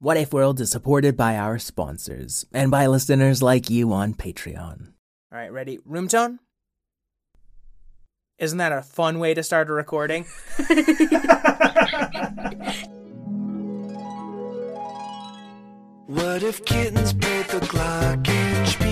What 0.00 0.16
If 0.16 0.32
World 0.32 0.60
is 0.60 0.70
supported 0.70 1.16
by 1.16 1.36
our 1.36 1.58
sponsors 1.58 2.46
and 2.52 2.70
by 2.70 2.86
listeners 2.86 3.42
like 3.42 3.68
you 3.68 3.92
on 3.92 4.14
Patreon. 4.14 4.92
All 5.32 5.38
right, 5.38 5.52
ready? 5.52 5.80
Room 5.84 6.06
tone? 6.06 6.38
Isn't 8.38 8.58
that 8.58 8.70
a 8.70 8.82
fun 8.82 9.18
way 9.18 9.34
to 9.34 9.42
start 9.42 9.68
a 9.68 9.72
recording? 9.72 10.26
What 16.08 16.42
if 16.42 16.64
kittens 16.64 17.12
played 17.12 17.44
the 17.48 17.58
glockenspiel? 17.58 18.87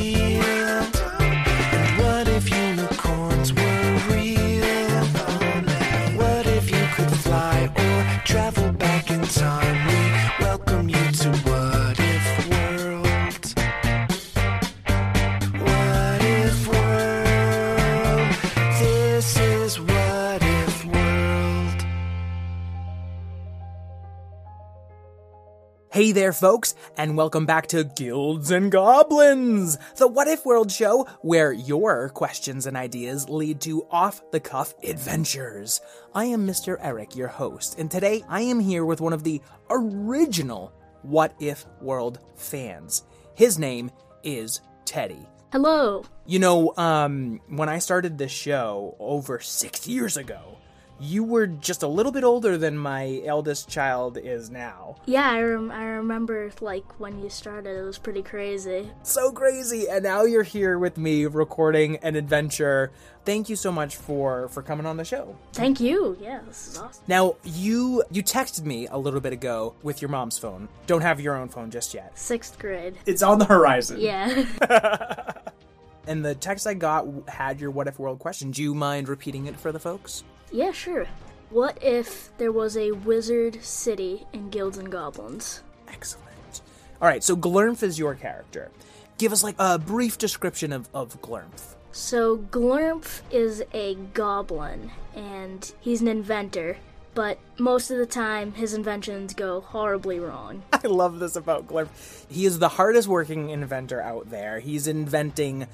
Hey 25.97 26.13
there, 26.13 26.35
folks, 26.35 26.75
and 26.99 27.17
welcome 27.17 27.47
back 27.47 27.69
to 27.69 27.83
Guilds 27.83 28.51
and 28.51 28.71
Goblins, 28.71 29.79
the 29.97 30.07
What 30.07 30.29
If 30.29 30.45
World 30.45 30.71
show 30.71 31.09
where 31.23 31.53
your 31.53 32.11
questions 32.11 32.67
and 32.67 32.77
ideas 32.77 33.31
lead 33.31 33.63
to 33.63 33.87
off 33.91 34.21
the 34.31 34.39
cuff 34.39 34.75
adventures. 34.85 35.81
I 36.15 36.27
am 36.27 36.47
Mr. 36.47 36.77
Eric, 36.83 37.17
your 37.17 37.29
host, 37.29 37.79
and 37.79 37.91
today 37.91 38.23
I 38.29 38.43
am 38.43 38.61
here 38.61 38.85
with 38.85 39.01
one 39.01 39.15
of 39.15 39.25
the 39.25 39.41
original 39.71 40.71
What 41.01 41.35
If 41.41 41.65
World 41.81 42.19
fans. 42.35 43.05
His 43.33 43.59
name 43.59 43.91
is 44.23 44.61
Teddy. 44.85 45.27
Hello. 45.51 46.05
You 46.27 46.41
know, 46.41 46.75
um, 46.77 47.41
when 47.49 47.71
I 47.71 47.79
started 47.79 48.19
this 48.19 48.33
show 48.33 48.97
over 48.99 49.41
six 49.41 49.89
years 49.89 50.19
ago, 50.19 50.59
you 50.99 51.23
were 51.25 51.47
just 51.47 51.83
a 51.83 51.87
little 51.89 52.13
bit 52.13 52.25
older 52.25 52.57
than 52.57 52.79
my 52.79 53.21
eldest 53.25 53.69
child 53.69 54.17
is 54.17 54.51
now. 54.51 54.97
Yeah, 55.05 55.31
I, 55.31 55.43
rem- 55.43 55.71
I 55.71 55.85
remember 55.85 56.51
like 56.61 56.99
when 56.99 57.21
you 57.23 57.29
started, 57.29 57.79
it 57.79 57.83
was 57.83 57.99
pretty 57.99 58.23
crazy. 58.23 58.91
so 59.03 59.31
crazy 59.33 59.89
and 59.89 60.03
now 60.05 60.23
you're 60.25 60.43
here 60.43 60.79
with 60.79 60.97
me 60.97 61.27
recording 61.27 61.97
an 61.99 62.17
adventure 62.17 62.91
thank 63.25 63.49
you 63.49 63.57
so 63.57 63.73
much 63.73 63.97
for 63.97 64.49
for 64.51 64.63
coming 64.63 64.87
on 64.87 64.97
the 64.97 65.05
show 65.05 65.37
Thank 65.53 65.81
you. 65.81 66.17
Yeah, 66.21 66.41
this 66.47 66.69
is 66.69 66.79
awesome. 66.79 67.03
now 67.09 67.37
you 67.45 68.05
you 68.11 68.23
texted 68.23 68.65
me 68.65 68.87
a 68.87 68.97
little 68.97 69.21
bit 69.21 69.33
ago 69.33 69.75
with 69.83 70.01
your 70.01 70.09
mom's 70.09 70.39
phone 70.39 70.69
don't 70.87 71.01
have 71.03 71.21
your 71.21 71.37
own 71.37 71.49
phone 71.49 71.71
just 71.71 71.93
yet 71.93 72.17
Sixth 72.17 72.59
grade. 72.59 72.95
it's 73.05 73.23
on 73.23 73.39
the 73.39 73.45
horizon 73.45 73.99
Yeah. 74.01 74.45
and 76.07 76.25
the 76.25 76.35
text 76.37 76.67
i 76.67 76.75
got 76.75 77.05
had 77.29 77.61
your 77.61 77.71
what 77.73 77.89
if 77.89 77.99
world 77.99 78.19
question 78.21 78.51
do 78.53 78.63
you 78.63 78.75
mind 78.75 79.09
repeating 79.09 79.47
it 79.47 79.57
for 79.59 79.73
the 79.73 79.81
folks 79.81 80.23
yeah, 80.57 80.73
sure. 80.73 81.07
What 81.51 81.79
if 81.83 82.37
there 82.39 82.51
was 82.51 82.77
a 82.77 82.91
wizard 82.93 83.63
city 83.63 84.27
in 84.33 84.51
Guilds 84.51 84.79
and 84.79 84.91
Goblins? 84.91 85.63
excellent 85.89 86.61
all 87.01 87.09
right 87.09 87.23
so 87.23 87.37
glurmf 87.37 87.83
is 87.83 87.99
your 87.99 88.15
character 88.15 88.71
give 89.19 89.33
us 89.33 89.43
like 89.45 89.55
a 89.59 89.79
brief 89.79 90.19
description 90.19 90.73
of 90.73 90.89
of 90.93 91.21
glurmf 91.23 91.75
So 91.93 92.37
Glurmf 92.37 93.23
is 93.31 93.63
a 93.73 93.95
goblin, 94.13 94.91
and 95.15 95.73
he's 95.81 96.03
an 96.03 96.09
inventor, 96.09 96.77
but 97.17 97.39
most 97.59 97.91
of 97.91 97.97
the 97.97 98.05
time 98.05 98.53
his 98.53 98.75
inventions 98.75 99.33
go 99.33 99.63
horribly 99.63 100.21
wrong. 100.21 100.63
I 100.73 100.87
love 100.87 101.19
this 101.19 101.35
about 101.35 101.67
Glurp. 101.67 101.89
He 102.29 102.45
is 102.45 102.59
the 102.59 102.69
hardest 102.69 103.09
working 103.09 103.49
inventor 103.49 104.03
out 104.03 104.29
there. 104.29 104.61
He's 104.61 104.87
inventing 104.87 105.67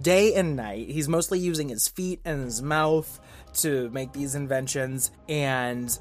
day 0.00 0.32
and 0.34 0.54
night. 0.54 0.88
He's 0.88 1.08
mostly 1.08 1.40
using 1.40 1.70
his 1.70 1.88
feet 1.88 2.20
and 2.24 2.44
his 2.44 2.62
mouth 2.62 3.18
to 3.54 3.90
make 3.90 4.12
these 4.12 4.36
inventions. 4.36 5.10
And 5.28 5.98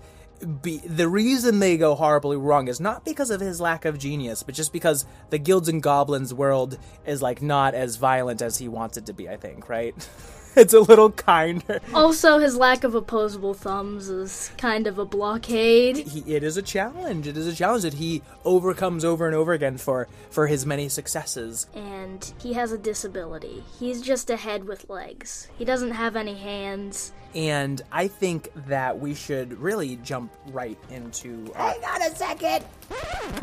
be, 0.62 0.78
the 0.78 1.10
reason 1.10 1.58
they 1.58 1.78
go 1.78 1.96
horribly 1.96 2.38
wrong 2.38 2.68
is 2.68 2.80
not 2.80 3.04
because 3.04 3.32
of 3.32 3.42
his 3.42 3.60
lack 3.60 3.86
of 3.86 3.98
genius, 3.98 4.44
but 4.44 4.54
just 4.54 4.72
because 4.72 5.04
the 5.32 5.40
Guilds 5.40 5.68
and 5.68 5.82
Goblins 5.82 6.32
world 6.32 6.78
is 7.08 7.24
like 7.24 7.42
not 7.42 7.74
as 7.74 7.96
violent 7.96 8.44
as 8.44 8.60
he 8.60 8.68
wants 8.68 8.98
it 8.98 9.08
to 9.08 9.14
be, 9.14 9.28
I 9.28 9.38
think, 9.38 9.68
right? 9.68 9.96
it's 10.62 10.74
a 10.74 10.80
little 10.80 11.12
kinder. 11.12 11.80
Also, 11.94 12.38
his 12.40 12.56
lack 12.56 12.84
of 12.84 12.96
opposable 12.96 13.54
thumbs 13.54 14.10
is 14.10 14.52
kind 14.58 14.88
of 14.88 14.98
a 14.98 15.06
blockade. 15.06 15.98
he, 15.98 16.34
it 16.36 16.44
is 16.44 16.58
a 16.58 16.62
challenge. 16.62 17.28
It 17.28 17.38
is 17.38 17.48
a 17.48 17.56
challenge 17.56 17.84
that 17.84 17.96
he 17.96 18.22
overcomes 18.44 19.04
over 19.06 19.26
and 19.28 19.36
over 19.36 19.54
again 19.54 19.78
for 19.78 20.08
for 20.30 20.48
his 20.48 20.66
many 20.66 20.90
successes. 20.90 21.68
and 21.76 22.34
he 22.40 22.54
has 22.54 22.72
a 22.72 22.78
disability. 22.78 23.64
He's 23.80 24.02
just 24.02 24.30
a 24.30 24.36
head 24.38 24.66
with 24.66 24.90
legs. 24.90 25.48
He 25.58 25.66
doesn't 25.66 25.92
have 25.92 26.16
any 26.16 26.36
hands. 26.36 27.12
And 27.34 27.82
I 27.92 28.08
think 28.08 28.50
that 28.68 28.98
we 29.00 29.14
should 29.14 29.60
really 29.60 29.98
jump 29.98 30.32
right 30.52 30.78
into. 30.90 31.52
Uh, 31.56 31.74
Hang 31.74 31.84
on 31.84 32.02
a 32.04 32.16
second. 32.16 32.66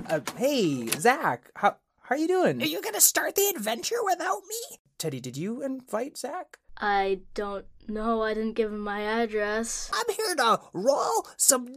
uh, 0.09 0.21
hey, 0.37 0.87
Zach, 0.89 1.51
how 1.55 1.77
how 2.01 2.15
are 2.15 2.19
you 2.19 2.29
doing? 2.29 2.63
Are 2.63 2.67
you 2.67 2.81
gonna 2.81 3.01
start 3.01 3.35
the 3.35 3.53
adventure 3.55 4.03
without 4.05 4.43
me? 4.49 4.79
Teddy, 4.99 5.21
did 5.21 5.37
you 5.37 5.63
invite 5.63 6.17
Zach? 6.17 6.59
I 6.83 7.21
don't 7.35 7.65
know. 7.87 8.23
I 8.23 8.35
didn't 8.35 8.55
give 8.55 8.73
him 8.73 8.81
my 8.81 9.03
address. 9.03 9.89
I'm 9.95 10.15
here 10.17 10.35
to 10.35 10.61
roll 10.73 11.29
some 11.37 11.69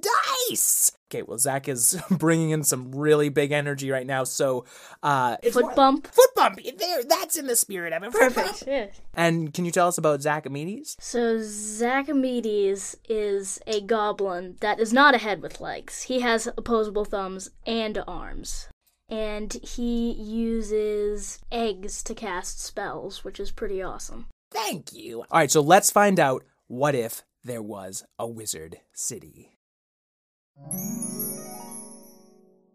dice. 0.49 0.91
Okay, 1.11 1.21
well, 1.21 1.38
Zach 1.38 1.67
is 1.69 2.01
bringing 2.09 2.49
in 2.49 2.63
some 2.63 2.91
really 2.91 3.29
big 3.29 3.51
energy 3.51 3.91
right 3.91 4.07
now. 4.07 4.23
So, 4.23 4.65
uh, 5.03 5.38
Foot 5.51 5.75
bump. 5.75 6.07
Foot 6.07 6.29
bump. 6.35 6.59
There, 6.63 7.03
that's 7.03 7.38
in 7.38 7.45
the 7.45 7.55
spirit 7.55 7.94
of 7.94 8.03
it. 8.03 8.63
Yeah. 8.67 8.88
and 9.13 9.53
can 9.53 9.65
you 9.65 9.71
tell 9.71 9.88
us 9.88 9.99
about 9.99 10.21
Zachamedes? 10.21 10.95
So 10.99 11.38
Zachamedes 11.38 12.95
is 13.07 13.61
a 13.67 13.81
goblin 13.81 14.55
that 14.61 14.79
is 14.79 14.91
not 14.91 15.13
a 15.13 15.19
head 15.19 15.44
with 15.44 15.61
legs. 15.61 16.03
He 16.03 16.21
has 16.21 16.47
opposable 16.47 17.05
thumbs 17.05 17.51
and 17.67 18.03
arms. 18.07 18.67
And 19.07 19.53
he 19.53 20.13
uses 20.13 21.38
eggs 21.51 22.01
to 22.03 22.15
cast 22.15 22.59
spells, 22.59 23.23
which 23.23 23.39
is 23.39 23.51
pretty 23.51 23.83
awesome. 23.83 24.25
Thank 24.65 24.93
you. 24.93 25.21
All 25.21 25.39
right, 25.39 25.51
so 25.51 25.61
let's 25.61 25.91
find 25.91 26.19
out 26.19 26.43
what 26.65 26.95
if 26.95 27.21
there 27.43 27.61
was 27.61 28.03
a 28.17 28.25
wizard 28.25 28.77
city. 28.93 29.59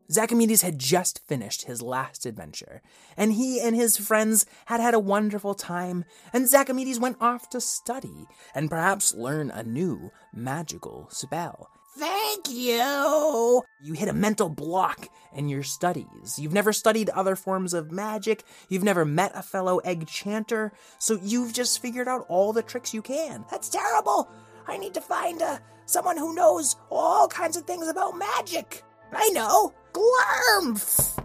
Zachamedes 0.09 0.63
had 0.63 0.79
just 0.79 1.27
finished 1.27 1.65
his 1.65 1.83
last 1.83 2.27
adventure, 2.27 2.81
and 3.17 3.33
he 3.33 3.61
and 3.61 3.75
his 3.75 3.97
friends 3.97 4.47
had 4.67 4.81
had 4.81 4.95
a 4.95 5.01
wonderful 5.01 5.55
time, 5.55 6.05
and 6.33 6.47
Zachamedes 6.47 7.01
went 7.01 7.17
off 7.21 7.51
to 7.51 7.61
study 7.61 8.27
and 8.55 8.71
perhaps 8.71 9.13
learn 9.13 9.51
a 9.51 9.65
new 9.65 10.13
magical 10.33 11.09
spell. 11.11 11.71
Thank 11.97 12.51
you. 12.51 13.63
You 13.81 13.93
hit 13.95 14.09
a 14.09 14.13
mental 14.13 14.49
block 14.49 15.09
in 15.35 15.49
your 15.49 15.63
studies. 15.63 16.39
You've 16.39 16.53
never 16.53 16.73
studied 16.73 17.11
other 17.11 17.37
forms 17.37 17.75
of 17.75 17.91
magic. 17.91 18.45
You've 18.69 18.85
never 18.85 19.05
met 19.05 19.33
a 19.35 19.43
fellow 19.43 19.79
egg 19.79 20.07
chanter. 20.07 20.73
So 20.99 21.19
you've 21.23 21.53
just 21.53 21.83
figured 21.83 22.09
out 22.09 22.27
all 22.29 22.53
the 22.53 22.63
tricks 22.63 22.95
you 22.95 23.03
can. 23.03 23.45
That's 23.51 23.69
terrible. 23.69 24.31
I 24.69 24.77
need 24.79 24.95
to 24.95 25.01
find 25.01 25.43
uh, 25.43 25.59
someone 25.87 26.17
who 26.17 26.35
knows 26.35 26.77
all 26.91 27.27
kinds 27.27 27.57
of 27.57 27.65
things 27.65 27.89
about 27.89 28.17
magic. 28.17 28.85
I 29.13 29.29
know. 29.31 29.73
Glurmf. 29.93 31.19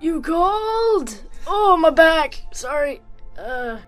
You 0.00 0.22
called? 0.22 1.22
Oh, 1.46 1.76
my 1.76 1.90
back. 1.90 2.40
Sorry. 2.52 3.02
Uh, 3.36 3.78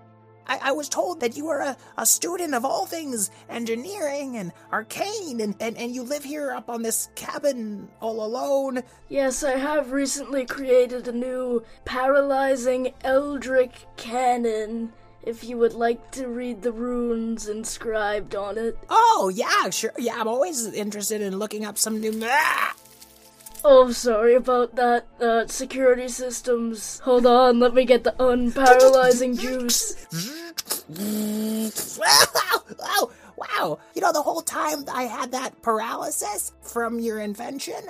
I, 0.51 0.59
I 0.65 0.73
was 0.73 0.89
told 0.89 1.21
that 1.21 1.37
you 1.37 1.49
are 1.49 1.61
a, 1.61 1.77
a 1.97 2.05
student 2.05 2.55
of 2.55 2.65
all 2.65 2.85
things 2.85 3.31
engineering 3.49 4.37
and 4.37 4.53
arcane, 4.73 5.41
and, 5.41 5.55
and, 5.61 5.79
and 5.79 5.95
you 5.95 6.03
live 6.03 6.25
here 6.25 6.51
up 6.51 6.69
on 6.69 6.83
this 6.83 7.09
cabin 7.15 7.89
all 8.01 8.25
alone. 8.25 8.83
yes, 9.09 9.45
I 9.45 9.53
have 9.53 9.93
recently 9.93 10.45
created 10.45 11.07
a 11.07 11.13
new 11.13 11.63
paralyzing 11.85 12.93
Eldritch 13.05 13.87
cannon. 13.97 14.93
If 15.23 15.45
you 15.45 15.57
would 15.59 15.75
like 15.75 16.11
to 16.13 16.27
read 16.27 16.63
the 16.63 16.73
runes 16.73 17.47
inscribed 17.47 18.35
on 18.35 18.59
it. 18.59 18.77
Oh, 18.89 19.31
yeah, 19.33 19.71
sure. 19.71 19.93
Yeah, 19.99 20.15
I'm 20.19 20.27
always 20.27 20.67
interested 20.73 21.21
in 21.21 21.39
looking 21.39 21.65
up 21.65 21.79
some 21.79 22.01
new. 22.01 22.19
Ah! 22.25 22.75
Oh, 23.65 23.91
sorry 23.93 24.35
about 24.35 24.77
that. 24.77 25.07
Uh, 25.21 25.47
security 25.47 26.09
systems. 26.09 27.01
Hold 27.01 27.27
on, 27.27 27.61
let 27.61 27.75
me 27.75 27.85
get 27.85 28.05
the 28.05 28.15
unparalyzing 28.19 29.39
juice. 29.39 29.97
wow, 31.99 32.63
wow, 32.79 33.11
wow. 33.37 33.79
You 33.95 34.01
know, 34.01 34.13
the 34.13 34.23
whole 34.23 34.43
time 34.43 34.85
I 34.93 35.05
had 35.05 35.33
that 35.33 35.61
paralysis 35.63 36.53
from 36.63 36.99
your 36.99 37.21
invention, 37.21 37.83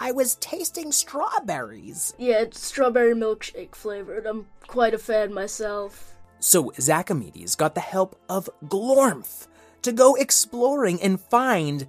I 0.00 0.12
was 0.12 0.36
tasting 0.36 0.92
strawberries. 0.92 2.14
Yeah, 2.18 2.40
it's 2.42 2.64
strawberry 2.64 3.14
milkshake 3.14 3.74
flavored. 3.74 4.26
I'm 4.26 4.46
quite 4.66 4.94
a 4.94 4.98
fan 4.98 5.34
myself. 5.34 6.14
So 6.40 6.70
Zachamedes 6.76 7.56
got 7.56 7.74
the 7.74 7.80
help 7.80 8.18
of 8.28 8.48
Glormth 8.64 9.48
to 9.82 9.92
go 9.92 10.14
exploring 10.14 11.02
and 11.02 11.20
find 11.20 11.86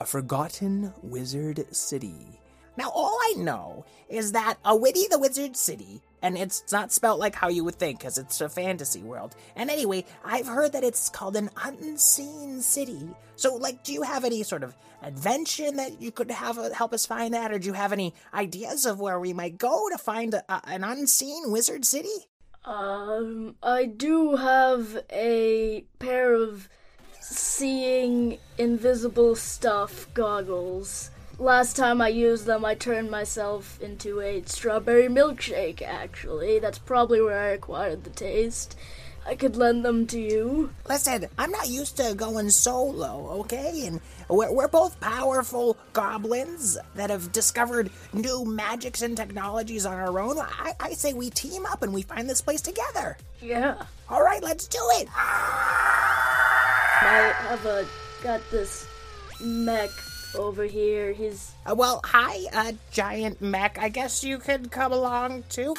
a 0.00 0.06
forgotten 0.06 0.94
wizard 1.02 1.66
city. 1.74 2.39
Now, 2.76 2.90
all 2.94 3.18
I 3.22 3.34
know 3.36 3.84
is 4.08 4.32
that 4.32 4.56
a 4.64 4.74
Witty 4.76 5.06
the 5.10 5.18
Wizard 5.18 5.56
City, 5.56 6.00
and 6.22 6.36
it's 6.38 6.62
not 6.72 6.92
spelt 6.92 7.18
like 7.18 7.34
how 7.34 7.48
you 7.48 7.64
would 7.64 7.74
think 7.76 7.98
because 7.98 8.16
it's 8.18 8.40
a 8.40 8.48
fantasy 8.48 9.02
world. 9.02 9.34
And 9.56 9.70
anyway, 9.70 10.04
I've 10.24 10.46
heard 10.46 10.72
that 10.72 10.84
it's 10.84 11.08
called 11.08 11.36
an 11.36 11.50
unseen 11.64 12.60
city. 12.62 13.08
So, 13.36 13.54
like, 13.54 13.84
do 13.84 13.92
you 13.92 14.02
have 14.02 14.24
any 14.24 14.42
sort 14.42 14.62
of 14.62 14.76
invention 15.04 15.76
that 15.76 16.00
you 16.00 16.10
could 16.12 16.30
have 16.30 16.58
uh, 16.58 16.70
help 16.70 16.92
us 16.92 17.06
find 17.06 17.34
that, 17.34 17.52
or 17.52 17.58
do 17.58 17.66
you 17.66 17.72
have 17.74 17.92
any 17.92 18.14
ideas 18.34 18.84
of 18.86 19.00
where 19.00 19.18
we 19.18 19.32
might 19.32 19.56
go 19.58 19.88
to 19.90 19.98
find 19.98 20.34
a, 20.34 20.42
a- 20.52 20.62
an 20.66 20.84
unseen 20.84 21.50
wizard 21.50 21.84
city? 21.84 22.08
Um, 22.64 23.56
I 23.62 23.86
do 23.86 24.36
have 24.36 25.02
a 25.10 25.84
pair 25.98 26.34
of 26.34 26.68
seeing 27.20 28.38
invisible 28.58 29.34
stuff 29.34 30.06
goggles. 30.12 31.10
Last 31.40 31.74
time 31.74 32.00
I 32.02 32.08
used 32.08 32.44
them, 32.44 32.66
I 32.66 32.74
turned 32.74 33.10
myself 33.10 33.80
into 33.80 34.20
a 34.20 34.42
strawberry 34.44 35.08
milkshake, 35.08 35.80
actually. 35.80 36.58
That's 36.58 36.78
probably 36.78 37.22
where 37.22 37.40
I 37.40 37.52
acquired 37.52 38.04
the 38.04 38.10
taste. 38.10 38.76
I 39.24 39.36
could 39.36 39.56
lend 39.56 39.82
them 39.82 40.06
to 40.08 40.20
you. 40.20 40.68
Listen, 40.86 41.24
I'm 41.38 41.50
not 41.50 41.70
used 41.70 41.96
to 41.96 42.14
going 42.14 42.50
solo, 42.50 43.40
okay? 43.40 43.86
And 43.86 44.02
we're, 44.28 44.52
we're 44.52 44.68
both 44.68 45.00
powerful 45.00 45.78
goblins 45.94 46.76
that 46.94 47.08
have 47.08 47.32
discovered 47.32 47.88
new 48.12 48.44
magics 48.44 49.00
and 49.00 49.16
technologies 49.16 49.86
on 49.86 49.94
our 49.94 50.20
own. 50.20 50.38
I, 50.38 50.74
I 50.78 50.92
say 50.92 51.14
we 51.14 51.30
team 51.30 51.64
up 51.64 51.82
and 51.82 51.94
we 51.94 52.02
find 52.02 52.28
this 52.28 52.42
place 52.42 52.60
together. 52.60 53.16
Yeah. 53.40 53.82
All 54.10 54.22
right, 54.22 54.42
let's 54.42 54.68
do 54.68 54.80
it. 54.98 55.08
I 55.16 57.32
have 57.48 57.64
a 57.64 57.86
got 58.22 58.42
this 58.50 58.86
mech 59.40 59.88
over 60.34 60.64
here. 60.64 61.12
He's 61.12 61.52
Uh, 61.66 61.74
well, 61.74 62.00
hi, 62.04 62.38
uh, 62.52 62.72
giant 62.90 63.40
mech. 63.40 63.78
I 63.78 63.88
guess 63.88 64.24
you 64.24 64.38
could 64.38 64.70
come 64.70 64.92
along 64.92 65.44
too. 65.48 65.74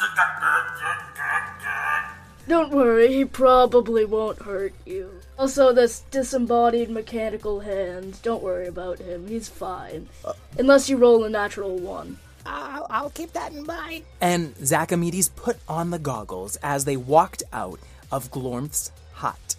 Don't 2.48 2.72
worry, 2.72 3.14
he 3.14 3.24
probably 3.24 4.04
won't 4.04 4.42
hurt 4.42 4.74
you. 4.86 5.12
Also, 5.38 5.72
this 5.72 6.02
disembodied 6.12 6.90
mechanical 6.90 7.60
hand, 7.62 8.22
don't 8.24 8.44
worry 8.44 8.68
about 8.68 9.00
him, 9.00 9.28
he's 9.28 9.48
fine. 9.48 10.10
Unless 10.58 10.90
you 10.90 10.98
roll 10.98 11.24
a 11.24 11.30
natural 11.30 11.78
one. 11.78 12.18
I'll, 12.46 12.88
I'll 12.90 13.10
keep 13.12 13.34
that 13.34 13.54
in 13.54 13.66
mind. 13.66 14.04
And 14.20 14.56
Zachamedes 14.56 15.30
put 15.36 15.58
on 15.70 15.92
the 15.92 16.00
goggles 16.00 16.58
as 16.64 16.86
they 16.86 16.98
walked 16.98 17.44
out 17.54 17.80
of 18.12 18.32
Glormth's 18.32 18.92
hut. 19.14 19.56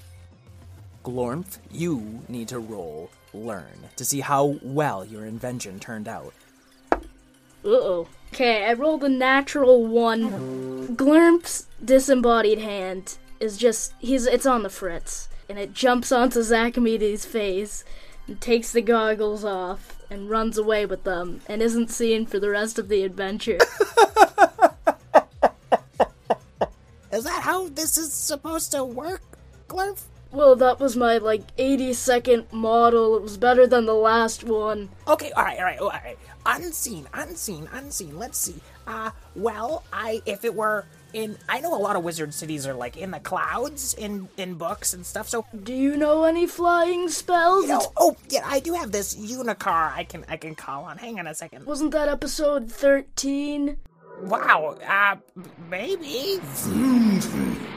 Glormth, 1.04 1.58
you 1.70 2.22
need 2.28 2.48
to 2.48 2.58
roll 2.58 3.10
learn 3.34 3.88
to 3.96 4.04
see 4.04 4.20
how 4.20 4.58
well 4.62 5.04
your 5.04 5.24
invention 5.26 5.80
turned 5.80 6.08
out. 6.08 6.34
Uh 6.92 6.98
oh. 7.64 8.08
Okay, 8.32 8.64
I 8.64 8.72
rolled 8.72 9.04
a 9.04 9.08
natural 9.08 9.86
one. 9.86 10.96
Glurmp's 10.96 11.66
disembodied 11.84 12.58
hand 12.58 13.18
is 13.40 13.56
just 13.56 13.92
he's 13.98 14.26
it's 14.26 14.46
on 14.46 14.62
the 14.62 14.70
fritz. 14.70 15.28
And 15.48 15.58
it 15.58 15.74
jumps 15.74 16.12
onto 16.12 16.40
Zachamedes' 16.40 17.26
face 17.26 17.84
and 18.26 18.40
takes 18.40 18.72
the 18.72 18.80
goggles 18.80 19.44
off 19.44 20.00
and 20.08 20.30
runs 20.30 20.56
away 20.56 20.86
with 20.86 21.04
them 21.04 21.40
and 21.46 21.60
isn't 21.60 21.90
seen 21.90 22.24
for 22.26 22.38
the 22.38 22.48
rest 22.50 22.78
of 22.78 22.88
the 22.88 23.02
adventure. 23.02 23.58
Is 27.12 27.24
that 27.24 27.42
how 27.42 27.68
this 27.68 27.98
is 27.98 28.12
supposed 28.12 28.72
to 28.72 28.82
work, 28.84 29.20
Glurf? 29.68 30.04
Well, 30.32 30.56
that 30.56 30.80
was 30.80 30.96
my 30.96 31.18
like 31.18 31.42
80 31.58 31.92
second 31.92 32.46
model. 32.52 33.16
It 33.16 33.22
was 33.22 33.36
better 33.36 33.66
than 33.66 33.86
the 33.86 33.94
last 33.94 34.44
one. 34.44 34.88
Okay, 35.06 35.30
all 35.32 35.44
right, 35.44 35.58
all 35.58 35.64
right, 35.64 35.78
all 35.80 35.88
right. 35.90 36.18
Unseen, 36.44 37.06
unseen, 37.14 37.68
unseen. 37.72 38.18
Let's 38.18 38.38
see. 38.38 38.56
Uh, 38.86 39.10
well, 39.36 39.84
I 39.92 40.22
if 40.26 40.44
it 40.44 40.54
were 40.54 40.86
in, 41.12 41.36
I 41.48 41.60
know 41.60 41.72
a 41.74 41.78
lot 41.78 41.94
of 41.94 42.02
wizard 42.02 42.34
cities 42.34 42.66
are 42.66 42.74
like 42.74 42.96
in 42.96 43.12
the 43.12 43.20
clouds 43.20 43.94
in 43.94 44.28
in 44.36 44.54
books 44.54 44.92
and 44.92 45.06
stuff. 45.06 45.28
So 45.28 45.46
Do 45.62 45.72
you 45.72 45.96
know 45.96 46.24
any 46.24 46.48
flying 46.48 47.08
spells? 47.10 47.62
you 47.64 47.68
know, 47.68 47.92
oh 47.96 48.16
yeah, 48.28 48.42
I 48.44 48.58
do 48.58 48.72
have 48.74 48.90
this 48.90 49.14
unicar 49.14 49.92
I 49.94 50.02
can 50.02 50.24
I 50.28 50.36
can 50.36 50.56
call 50.56 50.84
on. 50.84 50.98
Hang 50.98 51.20
on 51.20 51.28
a 51.28 51.34
second. 51.34 51.64
Wasn't 51.64 51.92
that 51.92 52.08
episode 52.08 52.72
13? 52.72 53.76
Wow, 54.22 54.76
uh, 54.86 55.16
maybe. 55.70 56.38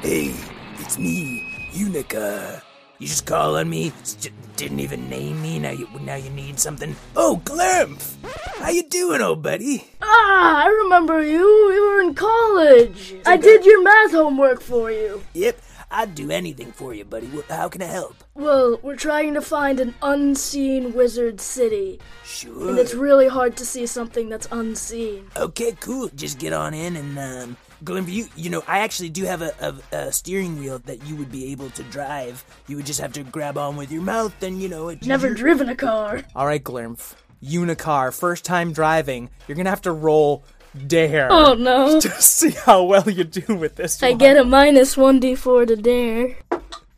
Hey, 0.02 0.34
it's 0.80 0.98
me, 1.00 1.55
Unicar. 1.76 2.62
You 3.00 3.08
just 3.08 3.26
call 3.26 3.58
on 3.58 3.70
me. 3.70 3.92
St- 4.04 4.34
didn't 4.56 4.80
even 4.80 5.10
name 5.10 5.42
me. 5.42 5.60
Now 5.60 5.72
you 5.72 5.88
now 6.02 6.16
you 6.16 6.30
need 6.30 6.58
something. 6.60 6.96
Oh, 7.18 7.42
Glimph! 7.44 8.16
How 8.60 8.70
you 8.70 8.84
doing, 8.84 9.22
old 9.22 9.44
buddy? 9.44 9.84
Ah, 10.02 10.64
I 10.64 10.68
remember 10.70 11.22
you. 11.22 11.44
We 11.70 11.80
were 11.82 12.00
in 12.02 12.14
college. 12.16 13.16
I 13.26 13.36
did 13.36 13.66
your 13.66 13.84
math 13.84 14.12
homework 14.12 14.62
for 14.62 14.90
you. 14.92 15.22
Yep, 15.34 15.60
I'd 15.92 16.16
do 16.16 16.32
anything 16.32 16.72
for 16.72 16.94
you, 16.94 17.04
buddy. 17.04 17.30
How 17.50 17.68
can 17.68 17.82
I 17.82 17.86
help? 17.88 18.24
Well, 18.34 18.80
we're 18.82 18.96
trying 18.96 19.34
to 19.34 19.42
find 19.42 19.82
an 19.82 19.94
unseen 20.02 20.94
wizard 20.94 21.42
city, 21.42 22.00
Sure. 22.24 22.70
and 22.70 22.80
it's 22.80 22.94
really 22.94 23.28
hard 23.28 23.58
to 23.58 23.66
see 23.66 23.86
something 23.86 24.30
that's 24.30 24.48
unseen. 24.52 25.28
Okay, 25.36 25.74
cool. 25.82 26.08
Just 26.16 26.40
get 26.40 26.54
on 26.54 26.74
in 26.74 26.96
and 26.96 27.20
um, 27.20 27.58
Glimph, 27.84 28.10
you 28.10 28.28
you 28.36 28.50
know 28.50 28.64
I 28.68 28.80
actually 28.80 29.10
do 29.10 29.26
have 29.26 29.42
a, 29.42 29.54
a, 29.92 29.98
a 29.98 30.12
steering 30.12 30.60
wheel 30.60 30.80
that 30.86 31.06
you 31.06 31.16
would 31.18 31.32
be 31.32 31.52
able 31.52 31.70
to 31.72 31.84
drive. 31.84 32.44
You 32.68 32.78
would 32.78 32.86
just 32.86 33.02
have 33.02 33.14
to 33.14 33.24
grab 33.24 33.58
on 33.58 33.76
with 33.76 33.92
your 33.92 34.02
mouth, 34.02 34.42
and 34.42 34.62
you 34.62 34.70
know 34.70 34.90
it. 34.90 35.06
Never 35.06 35.34
driven 35.34 35.70
a 35.70 35.76
car. 35.76 36.22
All 36.36 36.46
right, 36.48 36.64
Glimf. 36.64 37.14
Unicar, 37.44 38.18
first 38.18 38.46
time 38.46 38.72
driving. 38.74 39.30
You're 39.48 39.58
gonna 39.58 39.70
have 39.70 39.82
to 39.84 39.92
roll 39.92 40.44
dare 40.88 41.30
Oh 41.32 41.54
no. 41.54 42.00
to 42.02 42.10
see 42.22 42.52
how 42.52 42.84
well 42.84 43.10
you 43.10 43.24
do 43.24 43.56
with 43.56 43.76
this 43.76 44.02
I 44.04 44.10
one. 44.10 44.18
get 44.18 44.38
a 44.38 44.44
minus 44.44 44.96
1d4 44.96 45.68
to 45.68 45.76
dare. 45.76 46.36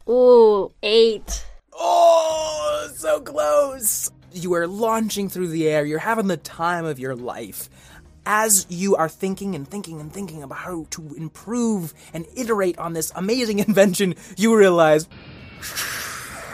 Ooh, 0.09 0.71
8. 0.81 1.45
Oh, 1.73 2.89
so 2.95 3.19
close. 3.21 4.09
You 4.31 4.53
are 4.53 4.67
launching 4.67 5.29
through 5.29 5.49
the 5.49 5.67
air. 5.67 5.85
You're 5.85 5.99
having 5.99 6.27
the 6.27 6.37
time 6.37 6.85
of 6.85 6.97
your 6.99 7.15
life. 7.15 7.69
As 8.29 8.65
you 8.69 8.97
are 8.97 9.07
thinking 9.07 9.55
and 9.55 9.65
thinking 9.65 10.01
and 10.01 10.11
thinking 10.11 10.43
about 10.43 10.57
how 10.57 10.85
to 10.89 11.15
improve 11.15 11.93
and 12.13 12.25
iterate 12.35 12.77
on 12.77 12.91
this 12.91 13.09
amazing 13.15 13.59
invention, 13.67 14.15
you 14.35 14.53
realize 14.53 15.07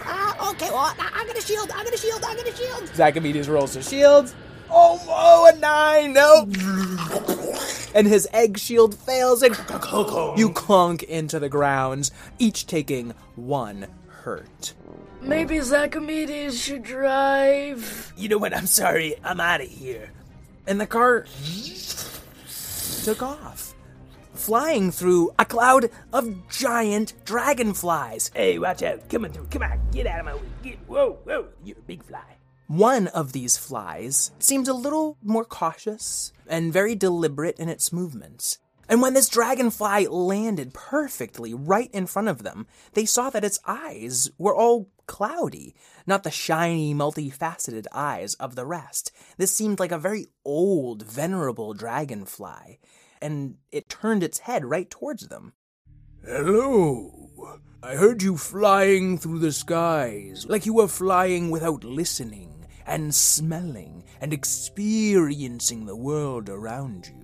Uh, 0.06 0.52
okay, 0.52 0.70
well, 0.70 0.94
I, 1.00 1.10
I'm 1.16 1.26
gonna 1.26 1.42
shield. 1.42 1.72
I'm 1.74 1.84
gonna 1.84 1.98
shield. 1.98 2.24
I'm 2.24 2.38
gonna 2.38 2.56
shield. 2.56 2.84
Zachamedes 2.92 3.50
rolls 3.50 3.74
his 3.74 3.90
shields. 3.90 4.36
Oh, 4.70 5.02
oh, 5.08 5.52
a 5.52 5.58
nine, 5.60 6.14
no. 6.14 6.48
And 7.96 8.06
his 8.08 8.28
egg 8.34 8.60
shield 8.60 8.94
fails, 8.96 9.42
and 9.42 9.56
you 10.38 10.52
clunk 10.52 11.02
into 11.02 11.40
the 11.40 11.50
ground, 11.50 12.12
each 12.38 12.68
taking 12.68 13.16
one 13.36 13.88
hurt. 14.08 14.76
Maybe 15.22 15.56
Zachamedes 15.58 16.64
should 16.64 16.84
drive. 16.84 18.14
You 18.16 18.30
know 18.30 18.38
what? 18.38 18.56
I'm 18.56 18.68
sorry. 18.68 19.16
I'm 19.24 19.40
out 19.40 19.62
of 19.62 19.68
here. 19.68 20.12
And 20.68 20.80
the 20.80 20.88
car 20.88 21.26
took 23.04 23.22
off, 23.22 23.76
flying 24.34 24.92
through 24.92 25.32
a 25.38 25.46
cloud 25.46 25.90
of 26.12 26.50
giant 26.50 27.14
dragonflies. 27.26 28.32
Hey, 28.34 28.60
watch 28.60 28.84
out! 28.84 29.10
Come 29.10 29.26
on, 29.26 29.32
through. 29.32 29.48
Come 29.52 29.64
on, 29.64 29.80
get 29.92 30.08
out 30.08 30.20
of 30.20 30.26
my 30.26 30.36
way. 30.36 30.42
Get, 30.64 30.80
whoa, 30.88 31.20
whoa! 31.24 31.48
You're 31.64 31.78
a 31.78 31.82
big 31.82 32.04
fly. 32.04 32.24
One 32.68 33.08
of 33.08 33.34
these 33.34 33.58
flies 33.58 34.32
seemed 34.40 34.68
a 34.68 34.74
little 34.74 35.18
more 35.22 35.46
cautious 35.46 36.32
and 36.48 36.72
very 36.74 36.96
deliberate 36.96 37.60
in 37.60 37.70
its 37.70 37.92
movements. 37.92 38.58
And 38.90 39.02
when 39.02 39.14
this 39.14 39.30
dragonfly 39.30 40.08
landed 40.08 40.74
perfectly 40.74 41.54
right 41.54 41.90
in 41.94 42.08
front 42.08 42.28
of 42.28 42.44
them, 42.44 42.68
they 42.94 43.06
saw 43.06 43.30
that 43.30 43.44
its 43.44 43.60
eyes 43.66 44.30
were 44.38 44.56
all 44.56 44.90
cloudy, 45.08 45.76
not 46.06 46.24
the 46.24 46.32
shiny, 46.32 46.94
multifaceted 46.94 47.86
eyes 47.92 48.34
of 48.36 48.56
the 48.56 48.66
rest. 48.66 49.12
This 49.38 49.56
seemed 49.56 49.80
like 49.80 49.92
a 49.92 49.98
very 49.98 50.28
old, 50.46 51.04
venerable 51.04 51.74
dragonfly, 51.74 52.80
and 53.22 53.56
it 53.72 53.90
turned 53.90 54.24
its 54.24 54.40
head 54.40 54.66
right 54.66 54.90
towards 54.90 55.28
them. 55.28 55.54
Hello. 56.26 57.30
I 57.84 57.96
heard 57.96 58.24
you 58.24 58.38
flying 58.38 59.18
through 59.18 59.40
the 59.40 59.52
skies, 59.52 60.46
like 60.48 60.66
you 60.66 60.74
were 60.74 60.88
flying 60.88 61.52
without 61.52 61.84
listening 61.84 62.66
and 62.86 63.14
smelling 63.14 64.04
and 64.22 64.32
experiencing 64.32 65.86
the 65.86 65.96
world 65.96 66.50
around 66.50 67.08
you. 67.08 67.24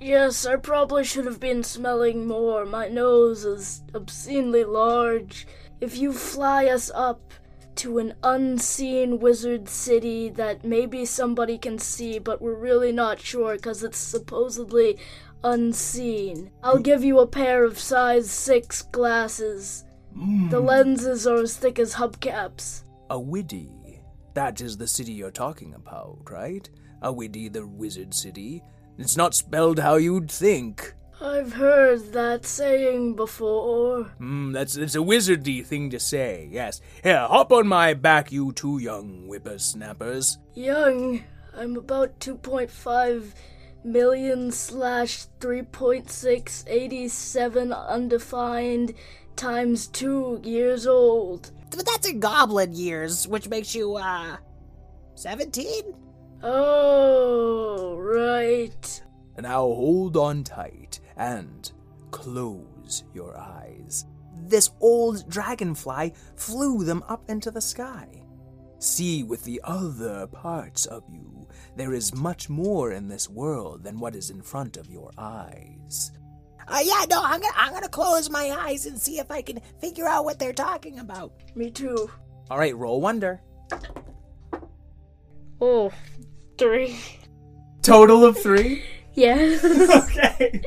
Yes, 0.00 0.46
I 0.46 0.56
probably 0.56 1.04
should 1.04 1.26
have 1.26 1.38
been 1.38 1.62
smelling 1.62 2.26
more. 2.26 2.64
My 2.64 2.88
nose 2.88 3.44
is 3.44 3.82
obscenely 3.94 4.64
large. 4.64 5.46
If 5.82 5.98
you 5.98 6.12
fly 6.12 6.66
us 6.66 6.92
up 6.94 7.34
to 7.74 7.98
an 7.98 8.14
unseen 8.22 9.18
wizard 9.18 9.68
city 9.68 10.28
that 10.28 10.64
maybe 10.64 11.04
somebody 11.04 11.58
can 11.58 11.76
see, 11.76 12.20
but 12.20 12.40
we're 12.40 12.54
really 12.54 12.92
not 12.92 13.18
sure 13.18 13.56
because 13.56 13.82
it's 13.82 13.98
supposedly 13.98 14.96
unseen, 15.42 16.52
I'll 16.62 16.76
hmm. 16.76 16.82
give 16.82 17.02
you 17.02 17.18
a 17.18 17.26
pair 17.26 17.64
of 17.64 17.80
size 17.80 18.30
6 18.30 18.82
glasses. 18.92 19.82
The 20.14 20.60
hmm. 20.60 20.64
lenses 20.64 21.26
are 21.26 21.42
as 21.42 21.56
thick 21.56 21.80
as 21.80 21.94
hubcaps. 21.96 22.84
A 23.10 23.18
widdy 23.18 23.98
That 24.34 24.60
is 24.60 24.76
the 24.76 24.86
city 24.86 25.10
you're 25.10 25.32
talking 25.32 25.74
about, 25.74 26.30
right? 26.30 26.70
A 27.02 27.12
Awidi, 27.12 27.52
the 27.52 27.66
wizard 27.66 28.14
city. 28.14 28.62
It's 28.98 29.16
not 29.16 29.34
spelled 29.34 29.80
how 29.80 29.96
you'd 29.96 30.30
think. 30.30 30.94
I've 31.22 31.52
heard 31.52 32.12
that 32.14 32.44
saying 32.44 33.14
before. 33.14 34.06
Hmm, 34.18 34.50
that's, 34.50 34.74
that's 34.74 34.96
a 34.96 34.98
wizardy 34.98 35.64
thing 35.64 35.88
to 35.90 36.00
say, 36.00 36.48
yes. 36.50 36.80
Here, 37.04 37.20
hop 37.20 37.52
on 37.52 37.68
my 37.68 37.94
back, 37.94 38.32
you 38.32 38.50
two 38.50 38.78
young 38.78 39.28
whippersnappers. 39.28 40.38
Young, 40.54 41.22
I'm 41.56 41.76
about 41.76 42.18
2.5 42.18 43.34
million 43.84 44.50
slash 44.50 45.26
3.687 45.38 47.88
undefined 47.88 48.94
times 49.36 49.86
2 49.86 50.40
years 50.42 50.88
old. 50.88 51.52
But 51.70 51.86
that's 51.86 52.08
in 52.08 52.18
goblin 52.18 52.74
years, 52.74 53.28
which 53.28 53.48
makes 53.48 53.76
you, 53.76 53.94
uh, 53.94 54.38
17? 55.14 55.94
Oh, 56.42 57.96
right. 57.96 59.02
Now 59.38 59.60
hold 59.60 60.16
on 60.16 60.42
tight 60.44 61.00
and 61.16 61.70
close 62.10 63.04
your 63.14 63.36
eyes. 63.36 64.06
This 64.34 64.70
old 64.80 65.28
dragonfly 65.28 66.14
flew 66.36 66.84
them 66.84 67.04
up 67.08 67.28
into 67.28 67.50
the 67.50 67.60
sky. 67.60 68.22
See 68.78 69.22
with 69.22 69.44
the 69.44 69.60
other 69.64 70.26
parts 70.26 70.86
of 70.86 71.04
you. 71.08 71.46
There 71.76 71.94
is 71.94 72.14
much 72.14 72.48
more 72.48 72.92
in 72.92 73.08
this 73.08 73.28
world 73.28 73.84
than 73.84 74.00
what 74.00 74.16
is 74.16 74.30
in 74.30 74.42
front 74.42 74.76
of 74.76 74.90
your 74.90 75.10
eyes. 75.16 76.10
Uh, 76.66 76.80
yeah, 76.82 77.04
no, 77.08 77.22
I'm 77.22 77.40
gonna, 77.40 77.54
I'm 77.56 77.72
gonna 77.72 77.88
close 77.88 78.30
my 78.30 78.50
eyes 78.50 78.86
and 78.86 78.98
see 78.98 79.18
if 79.18 79.30
I 79.30 79.42
can 79.42 79.60
figure 79.80 80.06
out 80.06 80.24
what 80.24 80.38
they're 80.38 80.52
talking 80.52 80.98
about. 80.98 81.32
Me 81.54 81.70
too. 81.70 82.10
All 82.50 82.58
right, 82.58 82.76
roll 82.76 83.00
wonder. 83.00 83.40
Oh, 85.60 85.92
three. 86.58 86.98
Total 87.82 88.24
of 88.24 88.38
three? 88.38 88.84
Yeah. 89.14 89.58
okay. 89.64 90.62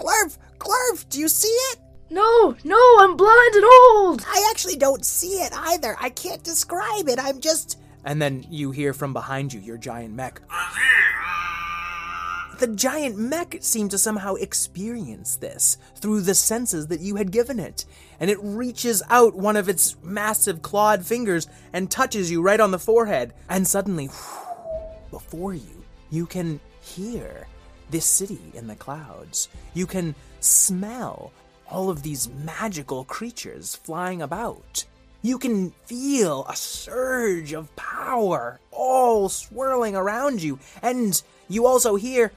Glurf, 0.00 0.38
Glurf, 0.58 1.06
do 1.10 1.20
you 1.20 1.28
see 1.28 1.48
it? 1.48 1.78
no, 2.10 2.56
no, 2.64 2.96
I'm 2.98 3.16
blind 3.16 3.54
and 3.54 3.64
old. 3.64 4.24
I 4.26 4.48
actually 4.50 4.76
don't 4.76 5.04
see 5.04 5.42
it 5.42 5.52
either. 5.54 5.96
I 6.00 6.10
can't 6.10 6.42
describe 6.42 7.08
it. 7.08 7.18
I'm 7.20 7.40
just. 7.40 7.78
And 8.04 8.20
then 8.20 8.44
you 8.50 8.70
hear 8.72 8.92
from 8.92 9.12
behind 9.12 9.52
you 9.52 9.60
your 9.60 9.76
giant 9.76 10.14
mech. 10.14 10.40
The 12.58 12.66
giant 12.66 13.16
mech 13.16 13.58
seemed 13.60 13.90
to 13.92 13.98
somehow 13.98 14.34
experience 14.34 15.36
this 15.36 15.78
through 15.96 16.22
the 16.22 16.34
senses 16.34 16.88
that 16.88 17.00
you 17.00 17.16
had 17.16 17.30
given 17.30 17.58
it, 17.60 17.86
and 18.18 18.28
it 18.30 18.38
reaches 18.42 19.02
out 19.08 19.34
one 19.34 19.56
of 19.56 19.68
its 19.68 19.96
massive 20.02 20.62
clawed 20.62 21.06
fingers 21.06 21.46
and 21.72 21.90
touches 21.90 22.30
you 22.30 22.42
right 22.42 22.60
on 22.60 22.70
the 22.70 22.78
forehead. 22.78 23.32
And 23.48 23.66
suddenly, 23.66 24.08
before 25.10 25.54
you, 25.54 25.84
you 26.10 26.26
can 26.26 26.60
hear 26.80 27.46
this 27.90 28.04
city 28.04 28.40
in 28.54 28.66
the 28.66 28.74
clouds. 28.74 29.48
You 29.74 29.86
can 29.86 30.14
smell 30.40 31.32
all 31.68 31.90
of 31.90 32.02
these 32.02 32.28
magical 32.28 33.04
creatures 33.04 33.76
flying 33.76 34.22
about. 34.22 34.84
You 35.22 35.38
can 35.38 35.70
feel 35.84 36.46
a 36.48 36.56
surge 36.56 37.52
of 37.52 37.74
power 37.76 38.58
all 38.70 39.28
swirling 39.28 39.94
around 39.94 40.42
you, 40.42 40.58
and 40.82 41.22
you 41.48 41.66
also 41.66 41.96
hear. 41.96 42.32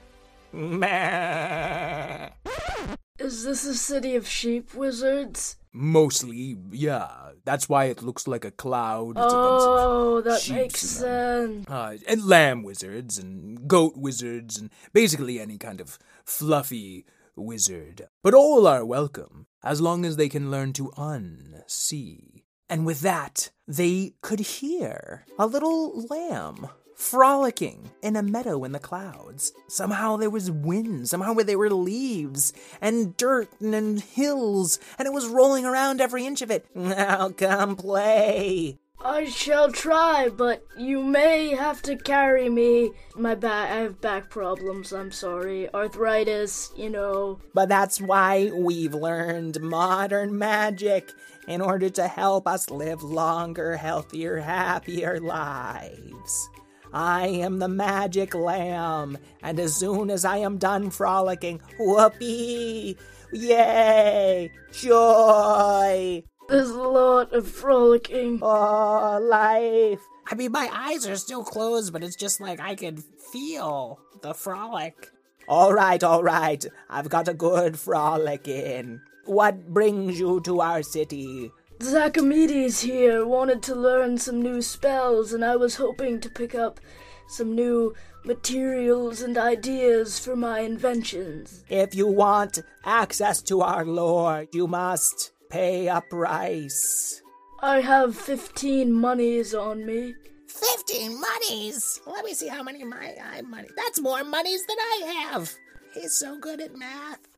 Is 3.18 3.44
this 3.44 3.64
a 3.64 3.74
city 3.74 4.16
of 4.16 4.28
sheep 4.28 4.74
wizards? 4.74 5.56
Mostly, 5.76 6.56
yeah. 6.70 7.08
That's 7.44 7.68
why 7.68 7.86
it 7.86 8.00
looks 8.00 8.28
like 8.28 8.44
a 8.44 8.52
cloud. 8.52 9.10
It's 9.18 9.18
a 9.18 9.36
Oh, 9.36 10.20
that 10.24 10.40
sheeps 10.40 10.54
makes 10.56 11.02
and, 11.02 11.66
sense. 11.66 11.68
uh, 11.68 11.96
and 12.08 12.24
lamb 12.24 12.62
wizards 12.62 13.18
and 13.18 13.66
goat 13.66 13.94
wizards 13.96 14.56
and 14.56 14.70
basically 14.92 15.40
any 15.40 15.58
kind 15.58 15.80
of 15.80 15.98
fluffy 16.24 17.04
wizard. 17.34 18.06
But 18.22 18.34
all 18.34 18.68
are 18.68 18.84
welcome 18.84 19.46
as 19.64 19.80
long 19.80 20.04
as 20.04 20.16
they 20.16 20.28
can 20.28 20.48
learn 20.50 20.72
to 20.74 20.92
unsee. 20.96 22.44
And 22.70 22.86
with 22.86 23.00
that, 23.00 23.50
they 23.66 24.14
could 24.22 24.40
hear 24.40 25.26
a 25.38 25.46
little 25.46 26.06
lamb 26.06 26.68
frolicking 26.94 27.90
in 28.02 28.16
a 28.16 28.22
meadow 28.22 28.64
in 28.64 28.72
the 28.72 28.78
clouds. 28.78 29.52
Somehow 29.68 30.16
there 30.16 30.30
was 30.30 30.50
wind, 30.50 31.08
somehow 31.08 31.34
there 31.34 31.58
were 31.58 31.70
leaves 31.70 32.52
and 32.80 33.16
dirt 33.16 33.48
and 33.60 34.00
hills, 34.00 34.78
and 34.98 35.06
it 35.06 35.12
was 35.12 35.26
rolling 35.26 35.64
around 35.64 36.00
every 36.00 36.26
inch 36.26 36.42
of 36.42 36.50
it. 36.50 36.66
Now 36.74 37.30
come 37.30 37.76
play. 37.76 38.78
I 39.04 39.26
shall 39.26 39.70
try, 39.70 40.30
but 40.34 40.64
you 40.78 41.02
may 41.02 41.54
have 41.54 41.82
to 41.82 41.94
carry 41.94 42.48
me. 42.48 42.92
My 43.14 43.34
back, 43.34 43.70
I 43.70 43.76
have 43.80 44.00
back 44.00 44.30
problems. 44.30 44.94
I'm 44.94 45.12
sorry, 45.12 45.68
arthritis. 45.74 46.72
You 46.74 46.88
know. 46.88 47.38
But 47.52 47.68
that's 47.68 48.00
why 48.00 48.50
we've 48.54 48.94
learned 48.94 49.60
modern 49.60 50.38
magic 50.38 51.10
in 51.46 51.60
order 51.60 51.90
to 51.90 52.08
help 52.08 52.46
us 52.46 52.70
live 52.70 53.02
longer, 53.02 53.76
healthier, 53.76 54.38
happier 54.38 55.20
lives. 55.20 56.48
I 56.94 57.26
am 57.26 57.58
the 57.58 57.66
magic 57.66 58.36
lamb, 58.36 59.18
and 59.42 59.58
as 59.58 59.74
soon 59.74 60.10
as 60.10 60.24
I 60.24 60.36
am 60.36 60.58
done 60.58 60.90
frolicking, 60.90 61.60
whoopee! 61.76 62.96
Yay! 63.32 64.52
Joy! 64.70 66.22
There's 66.48 66.70
a 66.70 66.82
lot 66.82 67.32
of 67.32 67.48
frolicking. 67.48 68.38
Oh, 68.40 69.18
life! 69.20 69.98
I 70.30 70.36
mean, 70.36 70.52
my 70.52 70.70
eyes 70.72 71.04
are 71.08 71.16
still 71.16 71.42
closed, 71.42 71.92
but 71.92 72.04
it's 72.04 72.14
just 72.14 72.40
like 72.40 72.60
I 72.60 72.76
can 72.76 72.98
feel 73.32 73.98
the 74.22 74.32
frolic. 74.32 75.10
All 75.48 75.74
right, 75.74 76.02
all 76.02 76.22
right. 76.22 76.64
I've 76.88 77.08
got 77.08 77.26
a 77.26 77.34
good 77.34 77.76
frolic 77.76 78.46
in. 78.46 79.00
What 79.24 79.74
brings 79.74 80.20
you 80.20 80.40
to 80.42 80.60
our 80.60 80.84
city? 80.84 81.50
Zachamedes 81.80 82.82
here 82.82 83.26
wanted 83.26 83.62
to 83.64 83.74
learn 83.74 84.18
some 84.18 84.40
new 84.40 84.62
spells, 84.62 85.32
and 85.32 85.44
I 85.44 85.56
was 85.56 85.76
hoping 85.76 86.20
to 86.20 86.30
pick 86.30 86.54
up 86.54 86.80
some 87.28 87.54
new 87.54 87.94
materials 88.24 89.22
and 89.22 89.36
ideas 89.36 90.18
for 90.18 90.36
my 90.36 90.60
inventions. 90.60 91.64
If 91.68 91.94
you 91.94 92.06
want 92.06 92.60
access 92.84 93.42
to 93.42 93.60
our 93.62 93.84
lore, 93.84 94.46
you 94.52 94.66
must 94.66 95.32
pay 95.50 95.88
a 95.88 96.00
price. 96.00 97.22
I 97.60 97.80
have 97.80 98.16
15 98.16 98.92
monies 98.92 99.54
on 99.54 99.84
me. 99.84 100.14
Fifteen 100.54 101.20
monies. 101.20 102.00
Let 102.06 102.24
me 102.24 102.32
see 102.32 102.46
how 102.46 102.62
many 102.62 102.84
my 102.84 103.14
I 103.20 103.42
money. 103.42 103.68
That's 103.76 104.00
more 104.00 104.22
monies 104.22 104.64
than 104.66 104.76
I 104.78 105.26
have. 105.30 105.52
He's 105.94 106.14
so 106.14 106.38
good 106.38 106.60
at 106.60 106.76
math. 106.76 107.33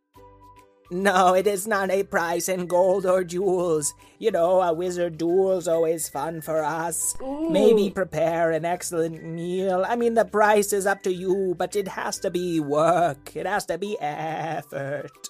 No, 0.90 1.34
it 1.34 1.46
is 1.46 1.66
not 1.66 1.90
a 1.90 2.04
price 2.04 2.48
in 2.48 2.66
gold 2.66 3.06
or 3.06 3.24
jewels. 3.24 3.92
You 4.18 4.30
know, 4.30 4.62
a 4.62 4.72
wizard 4.72 5.18
duel's 5.18 5.66
always 5.66 6.08
fun 6.08 6.40
for 6.40 6.62
us. 6.62 7.16
Maybe 7.20 7.90
prepare 7.90 8.52
an 8.52 8.64
excellent 8.64 9.24
meal. 9.24 9.84
I 9.86 9.96
mean, 9.96 10.14
the 10.14 10.24
price 10.24 10.72
is 10.72 10.86
up 10.86 11.02
to 11.02 11.12
you, 11.12 11.54
but 11.58 11.74
it 11.74 11.88
has 11.88 12.18
to 12.20 12.30
be 12.30 12.60
work. 12.60 13.34
It 13.34 13.46
has 13.46 13.66
to 13.66 13.78
be 13.78 13.96
effort. 14.00 15.28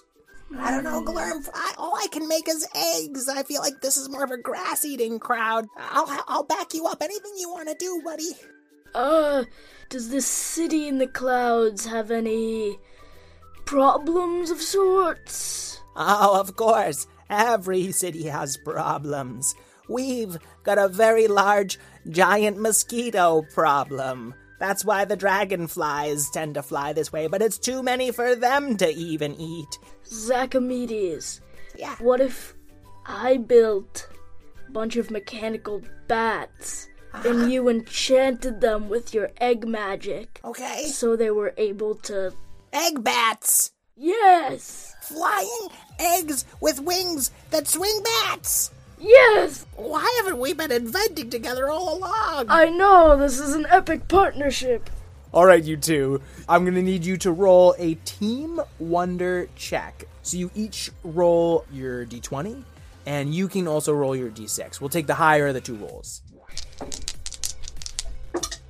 I 0.57 0.71
don't 0.71 0.83
know, 0.83 1.03
Glurm. 1.03 1.49
I, 1.53 1.73
all 1.77 1.95
I 1.95 2.07
can 2.07 2.27
make 2.27 2.47
is 2.47 2.67
eggs. 2.73 3.27
I 3.27 3.43
feel 3.43 3.61
like 3.61 3.81
this 3.81 3.97
is 3.97 4.09
more 4.09 4.23
of 4.23 4.31
a 4.31 4.37
grass-eating 4.37 5.19
crowd. 5.19 5.65
I'll 5.77 6.23
I'll 6.27 6.43
back 6.43 6.73
you 6.73 6.85
up. 6.85 7.01
Anything 7.01 7.33
you 7.37 7.49
want 7.49 7.67
to 7.67 7.75
do, 7.77 8.01
buddy. 8.05 8.29
Uh, 8.95 9.43
does 9.89 10.09
this 10.09 10.25
city 10.25 10.87
in 10.87 10.99
the 10.99 11.07
clouds 11.07 11.85
have 11.85 12.11
any 12.11 12.77
problems 13.67 14.49
of 14.49 14.61
sorts? 14.61 15.81
Oh, 15.95 16.39
of 16.39 16.55
course. 16.55 17.05
Every 17.29 17.91
city 17.91 18.23
has 18.23 18.57
problems. 18.57 19.53
We've 19.89 20.37
got 20.63 20.77
a 20.77 20.87
very 20.87 21.27
large, 21.27 21.77
giant 22.09 22.57
mosquito 22.59 23.43
problem. 23.53 24.33
That's 24.59 24.83
why 24.83 25.05
the 25.05 25.15
dragonflies 25.17 26.29
tend 26.31 26.55
to 26.55 26.63
fly 26.63 26.93
this 26.93 27.11
way, 27.11 27.27
but 27.27 27.41
it's 27.41 27.57
too 27.59 27.83
many 27.83 28.11
for 28.11 28.35
them 28.35 28.77
to 28.77 28.89
even 28.89 29.35
eat. 29.39 29.77
Zachamedes, 30.05 31.41
Yeah. 31.75 31.95
what 31.99 32.21
if 32.21 32.55
I 33.05 33.37
built 33.37 34.07
a 34.67 34.71
bunch 34.71 34.95
of 34.95 35.11
mechanical 35.11 35.81
bats 36.07 36.87
and 37.13 37.51
you 37.51 37.69
enchanted 37.69 38.61
them 38.61 38.89
with 38.89 39.13
your 39.13 39.29
egg 39.39 39.67
magic 39.67 40.39
Okay. 40.43 40.85
so 40.87 41.15
they 41.15 41.31
were 41.31 41.53
able 41.57 41.95
to. 41.95 42.33
Egg 42.77 43.03
bats! 43.03 43.71
Yes! 43.95 44.93
Flying 45.01 45.69
eggs 45.97 46.45
with 46.61 46.79
wings 46.79 47.31
that 47.49 47.67
swing 47.67 48.03
bats! 48.03 48.69
Yes! 48.99 49.65
Why 49.75 50.07
haven't 50.19 50.39
we 50.39 50.53
been 50.53 50.71
inventing 50.71 51.31
together 51.31 51.71
all 51.71 51.97
along? 51.97 52.45
I 52.49 52.69
know, 52.69 53.17
this 53.17 53.39
is 53.39 53.55
an 53.55 53.65
epic 53.71 54.07
partnership. 54.07 54.91
All 55.33 55.47
right, 55.47 55.63
you 55.63 55.75
two. 55.75 56.21
I'm 56.47 56.65
going 56.65 56.75
to 56.75 56.83
need 56.83 57.03
you 57.03 57.17
to 57.17 57.31
roll 57.31 57.73
a 57.79 57.95
team 58.05 58.61
wonder 58.77 59.49
check. 59.55 60.03
So 60.21 60.37
you 60.37 60.51
each 60.53 60.91
roll 61.03 61.65
your 61.71 62.05
d20, 62.05 62.63
and 63.07 63.33
you 63.33 63.47
can 63.47 63.67
also 63.67 63.91
roll 63.91 64.15
your 64.15 64.29
d6. 64.29 64.79
We'll 64.79 64.89
take 64.89 65.07
the 65.07 65.15
higher 65.15 65.47
of 65.47 65.55
the 65.55 65.61
two 65.61 65.77
rolls. 65.77 66.21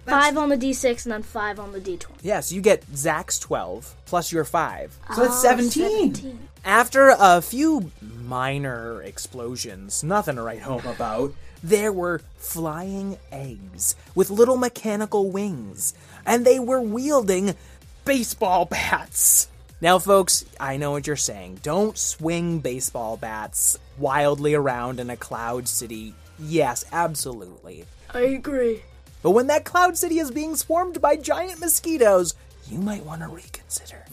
Five 0.07 0.37
on 0.37 0.49
the 0.49 0.57
d6 0.57 1.05
and 1.05 1.11
then 1.13 1.23
five 1.23 1.59
on 1.59 1.71
the 1.73 1.79
d20. 1.81 2.05
Yeah, 2.21 2.39
so 2.39 2.55
you 2.55 2.61
get 2.61 2.83
Zach's 2.95 3.37
12 3.39 3.95
plus 4.05 4.31
your 4.31 4.43
5. 4.45 4.97
So 5.15 5.21
that's 5.23 5.37
Oh, 5.39 5.41
17. 5.41 6.13
17. 6.15 6.39
After 6.65 7.13
a 7.17 7.41
few 7.41 7.91
minor 8.01 9.01
explosions, 9.01 10.03
nothing 10.03 10.35
to 10.35 10.41
write 10.41 10.61
home 10.61 10.85
about, 10.85 11.33
there 11.63 11.91
were 11.91 12.21
flying 12.37 13.17
eggs 13.31 13.95
with 14.15 14.29
little 14.29 14.57
mechanical 14.57 15.29
wings, 15.31 15.93
and 16.25 16.45
they 16.45 16.59
were 16.59 16.81
wielding 16.81 17.55
baseball 18.05 18.65
bats. 18.65 19.47
Now, 19.81 19.99
folks, 19.99 20.43
I 20.59 20.77
know 20.77 20.91
what 20.91 21.05
you're 21.07 21.15
saying. 21.15 21.59
Don't 21.63 21.97
swing 21.97 22.59
baseball 22.59 23.15
bats 23.17 23.77
wildly 23.97 24.53
around 24.55 24.99
in 24.99 25.09
a 25.09 25.17
cloud 25.17 25.67
city. 25.67 26.15
Yes, 26.39 26.83
absolutely. 26.91 27.85
I 28.13 28.21
agree. 28.21 28.83
But 29.27 29.31
when 29.31 29.47
that 29.47 29.65
cloud 29.65 29.97
city 29.97 30.19
is 30.19 30.31
being 30.31 30.55
swarmed 30.55 31.01
by 31.01 31.17
giant 31.17 31.59
mosquitoes, 31.59 32.33
you 32.69 32.79
might 32.79 33.03
want 33.03 33.23
to 33.23 33.27
reconsider. 33.27 34.05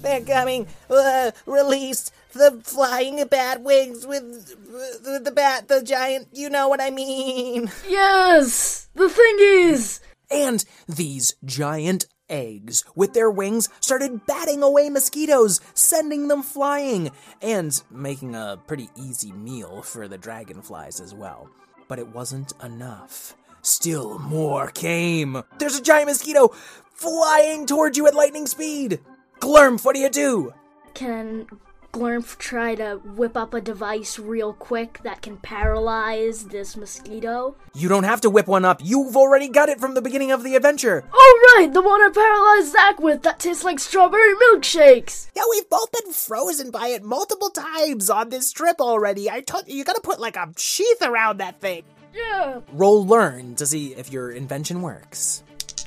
They're 0.00 0.22
coming. 0.22 0.66
Uh, 0.88 1.32
release 1.44 2.10
the 2.32 2.58
flying 2.64 3.22
bat 3.26 3.60
wings 3.60 4.06
with, 4.06 4.56
with 5.04 5.24
the 5.24 5.30
bat, 5.30 5.68
the 5.68 5.82
giant. 5.82 6.28
You 6.32 6.48
know 6.48 6.68
what 6.68 6.80
I 6.80 6.88
mean. 6.88 7.70
Yes! 7.86 8.88
The 8.94 9.08
thingies! 9.08 10.00
And 10.30 10.64
these 10.88 11.34
giant 11.44 12.06
eggs 12.30 12.82
with 12.94 13.12
their 13.12 13.30
wings 13.30 13.68
started 13.80 14.24
batting 14.24 14.62
away 14.62 14.88
mosquitoes, 14.88 15.60
sending 15.74 16.28
them 16.28 16.42
flying, 16.42 17.10
and 17.42 17.78
making 17.90 18.34
a 18.34 18.58
pretty 18.66 18.88
easy 18.96 19.32
meal 19.32 19.82
for 19.82 20.08
the 20.08 20.16
dragonflies 20.16 20.98
as 20.98 21.14
well. 21.14 21.50
But 21.88 21.98
it 21.98 22.08
wasn't 22.08 22.52
enough. 22.62 23.34
Still 23.62 24.18
more 24.18 24.68
came. 24.68 25.42
There's 25.58 25.78
a 25.78 25.82
giant 25.82 26.08
mosquito 26.08 26.48
flying 26.92 27.66
towards 27.66 27.96
you 27.96 28.06
at 28.06 28.14
lightning 28.14 28.46
speed. 28.46 29.00
Glurmp, 29.40 29.84
what 29.84 29.94
do 29.94 30.00
you 30.00 30.10
do? 30.10 30.52
Can 30.94 31.46
Glurmp 31.92 32.36
try 32.36 32.74
to 32.74 32.96
whip 32.96 33.36
up 33.36 33.54
a 33.54 33.60
device 33.60 34.18
real 34.18 34.52
quick 34.52 35.00
that 35.04 35.22
can 35.22 35.38
paralyze 35.38 36.44
this 36.44 36.76
mosquito? 36.76 37.56
You 37.74 37.88
don't 37.88 38.04
have 38.04 38.20
to 38.22 38.30
whip 38.30 38.46
one 38.46 38.64
up. 38.64 38.80
You've 38.84 39.16
already 39.16 39.48
got 39.48 39.70
it 39.70 39.80
from 39.80 39.94
the 39.94 40.02
beginning 40.02 40.30
of 40.30 40.44
the 40.44 40.54
adventure. 40.54 41.04
Oh, 41.12 41.56
right! 41.56 41.72
The 41.72 41.80
one 41.80 42.02
I 42.02 42.10
paralyzed 42.10 42.72
Zach 42.72 43.00
with 43.00 43.22
that 43.22 43.38
tastes 43.38 43.64
like 43.64 43.78
strawberry 43.78 44.34
milkshakes! 44.34 45.28
Yeah, 45.34 45.44
we've 45.50 45.68
both 45.70 45.90
been 45.90 46.12
frozen 46.12 46.70
by 46.70 46.88
it 46.88 47.02
multiple 47.02 47.50
times 47.50 48.10
on 48.10 48.28
this 48.28 48.52
trip 48.52 48.80
already. 48.80 49.30
I 49.30 49.40
told 49.40 49.66
you, 49.66 49.76
you 49.76 49.84
gotta 49.84 50.02
put 50.02 50.20
like 50.20 50.36
a 50.36 50.52
sheath 50.58 51.02
around 51.02 51.38
that 51.38 51.60
thing. 51.60 51.84
Yeah! 52.14 52.60
Roll 52.72 53.06
learn 53.06 53.54
to 53.56 53.66
see 53.66 53.94
if 53.94 54.12
your 54.12 54.30
invention 54.30 54.82
works. 54.82 55.42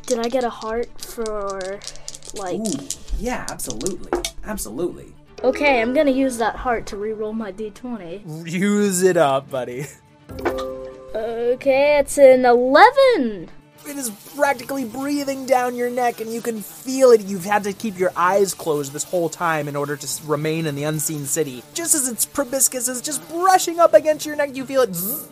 Did 0.07 0.19
I 0.19 0.29
get 0.29 0.43
a 0.43 0.49
heart 0.49 0.89
for, 0.99 1.79
like. 2.33 2.59
Yeah, 3.19 3.45
absolutely. 3.49 4.11
Absolutely. 4.43 5.13
Okay, 5.43 5.81
I'm 5.81 5.93
gonna 5.95 6.11
use 6.11 6.37
that 6.37 6.55
heart 6.55 6.85
to 6.87 6.95
reroll 6.95 7.33
my 7.33 7.51
d20. 7.51 8.47
Use 8.47 9.01
it 9.01 9.17
up, 9.17 9.49
buddy. 9.49 9.87
Okay, 11.15 11.97
it's 11.97 12.19
an 12.19 12.45
11! 12.45 13.49
It 13.87 13.97
is 13.97 14.11
practically 14.35 14.85
breathing 14.85 15.47
down 15.47 15.75
your 15.75 15.89
neck, 15.89 16.21
and 16.21 16.31
you 16.31 16.41
can 16.41 16.61
feel 16.61 17.09
it. 17.09 17.21
You've 17.21 17.45
had 17.45 17.63
to 17.63 17.73
keep 17.73 17.97
your 17.97 18.13
eyes 18.15 18.53
closed 18.53 18.93
this 18.93 19.03
whole 19.03 19.29
time 19.29 19.67
in 19.67 19.75
order 19.75 19.97
to 19.97 20.23
remain 20.25 20.67
in 20.67 20.75
the 20.75 20.83
unseen 20.83 21.25
city. 21.25 21.63
Just 21.73 21.95
as 21.95 22.07
its 22.07 22.23
proboscis 22.23 22.87
is 22.87 23.01
just 23.01 23.27
brushing 23.27 23.79
up 23.79 23.95
against 23.95 24.27
your 24.27 24.35
neck, 24.35 24.55
you 24.55 24.63
feel 24.63 24.83
it 24.83 24.93
zzz, 24.93 25.27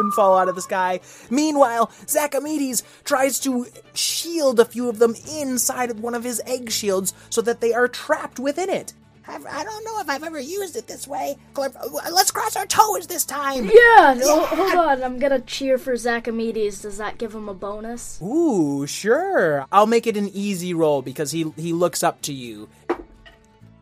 and 0.00 0.12
fall 0.14 0.36
out 0.36 0.48
of 0.48 0.54
the 0.54 0.62
sky. 0.62 1.00
Meanwhile, 1.30 1.88
Zachamedes 2.06 2.82
tries 3.04 3.38
to 3.40 3.66
shield 3.94 4.60
a 4.60 4.64
few 4.64 4.88
of 4.88 4.98
them 4.98 5.14
inside 5.32 5.90
of 5.90 6.00
one 6.00 6.14
of 6.14 6.24
his 6.24 6.40
egg 6.46 6.70
shields 6.70 7.14
so 7.30 7.40
that 7.42 7.60
they 7.60 7.72
are 7.72 7.88
trapped 7.88 8.38
within 8.38 8.70
it. 8.70 8.94
I've, 9.30 9.44
I 9.44 9.62
don't 9.62 9.84
know 9.84 10.00
if 10.00 10.08
I've 10.08 10.24
ever 10.24 10.40
used 10.40 10.74
it 10.74 10.86
this 10.86 11.06
way. 11.06 11.36
Uh, 11.54 11.68
Let's 12.10 12.30
cross 12.30 12.56
our 12.56 12.64
toes 12.64 13.06
this 13.06 13.26
time. 13.26 13.66
Yeah! 13.66 14.14
No, 14.18 14.46
hold 14.46 14.74
on, 14.74 15.02
I'm 15.02 15.18
gonna 15.18 15.40
cheer 15.40 15.76
for 15.76 15.92
Zachamedes. 15.92 16.80
Does 16.80 16.96
that 16.96 17.18
give 17.18 17.34
him 17.34 17.48
a 17.48 17.54
bonus? 17.54 18.18
Ooh, 18.22 18.86
sure. 18.86 19.66
I'll 19.70 19.86
make 19.86 20.06
it 20.06 20.16
an 20.16 20.30
easy 20.32 20.72
roll 20.72 21.02
because 21.02 21.30
he 21.30 21.52
he 21.56 21.74
looks 21.74 22.02
up 22.02 22.22
to 22.22 22.32
you. 22.32 22.70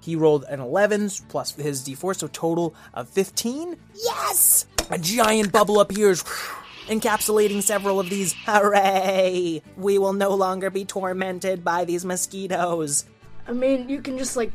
He 0.00 0.14
rolled 0.16 0.44
an 0.44 0.60
11 0.60 1.10
plus 1.28 1.54
his 1.54 1.82
d4, 1.82 2.16
so 2.16 2.26
total 2.28 2.74
of 2.94 3.08
15. 3.08 3.76
Yes! 4.04 4.66
A 4.90 4.98
giant 4.98 5.52
bubble 5.52 5.80
appears, 5.80 6.22
encapsulating 6.86 7.62
several 7.62 7.98
of 7.98 8.08
these. 8.08 8.34
Hooray! 8.44 9.62
We 9.76 9.98
will 9.98 10.12
no 10.12 10.30
longer 10.34 10.70
be 10.70 10.84
tormented 10.84 11.64
by 11.64 11.84
these 11.84 12.04
mosquitoes. 12.04 13.04
I 13.48 13.52
mean, 13.52 13.88
you 13.88 14.00
can 14.00 14.16
just, 14.18 14.36
like, 14.36 14.52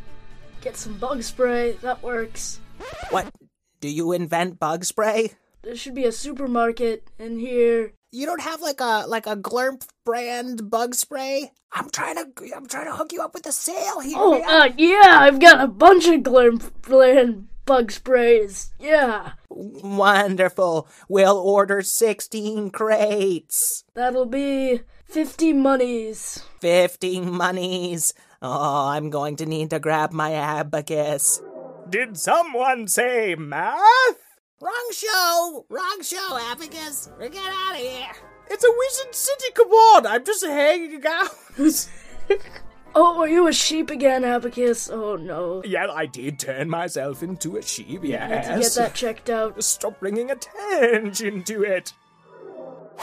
get 0.61 0.77
some 0.77 0.97
bug 0.97 1.23
spray. 1.23 1.73
That 1.81 2.01
works. 2.01 2.59
What? 3.09 3.27
Do 3.81 3.89
you 3.89 4.11
invent 4.11 4.59
bug 4.59 4.85
spray? 4.85 5.33
There 5.63 5.75
should 5.75 5.95
be 5.95 6.05
a 6.05 6.11
supermarket 6.11 7.07
in 7.19 7.37
here. 7.37 7.93
You 8.11 8.25
don't 8.25 8.41
have 8.41 8.61
like 8.61 8.81
a 8.81 9.05
like 9.07 9.25
a 9.25 9.37
Glurp 9.37 9.87
brand 10.03 10.69
bug 10.69 10.95
spray? 10.95 11.51
I'm 11.71 11.89
trying 11.89 12.15
to 12.15 12.25
I'm 12.55 12.67
trying 12.67 12.87
to 12.87 12.95
hook 12.95 13.13
you 13.13 13.21
up 13.21 13.33
with 13.33 13.45
a 13.45 13.51
sale 13.51 14.01
here. 14.01 14.17
Oh, 14.17 14.39
man. 14.39 14.49
uh, 14.49 14.73
yeah, 14.77 15.19
I've 15.21 15.39
got 15.39 15.61
a 15.63 15.67
bunch 15.67 16.07
of 16.07 16.23
Glimp 16.23 16.63
bug 17.65 17.91
sprays. 17.91 18.73
Yeah, 18.79 19.33
Wonderful. 19.61 20.87
We'll 21.07 21.37
order 21.37 21.81
16 21.81 22.71
crates. 22.71 23.83
that'll 23.93 24.25
be 24.25 24.81
50 25.05 25.53
monies. 25.53 26.43
50 26.61 27.21
monies. 27.21 28.13
Oh, 28.41 28.87
I'm 28.87 29.09
going 29.11 29.35
to 29.37 29.45
need 29.45 29.69
to 29.69 29.79
grab 29.79 30.11
my 30.11 30.33
abacus. 30.33 31.41
Did 31.87 32.17
someone 32.17 32.87
say 32.87 33.35
math? 33.35 33.77
Wrong 34.61 34.89
show! 34.93 35.65
Wrong 35.69 35.99
show, 36.01 36.39
abacus. 36.51 37.09
We're 37.19 37.29
get 37.29 37.43
out 37.45 37.75
of 37.75 37.81
here. 37.81 38.11
It's 38.49 38.63
a 38.63 38.71
Wizard 38.75 39.15
City, 39.15 39.51
come 39.53 39.69
on! 39.69 40.07
I'm 40.07 40.25
just 40.25 40.45
hanging 40.45 41.03
out. 41.05 41.29
Oh, 42.93 43.21
are 43.21 43.29
you 43.29 43.47
a 43.47 43.53
sheep 43.53 43.89
again, 43.89 44.23
Abacus? 44.23 44.89
Oh 44.89 45.15
no. 45.15 45.61
Yeah, 45.65 45.87
I 45.91 46.05
did 46.05 46.39
turn 46.39 46.69
myself 46.69 47.23
into 47.23 47.57
a 47.57 47.61
sheep, 47.61 48.01
yes. 48.03 48.47
To 48.47 48.59
get 48.59 48.73
that 48.73 48.95
checked 48.95 49.29
out. 49.29 49.63
Stop 49.63 49.99
bringing 49.99 50.29
attention 50.29 51.43
to 51.43 51.63
it. 51.63 51.93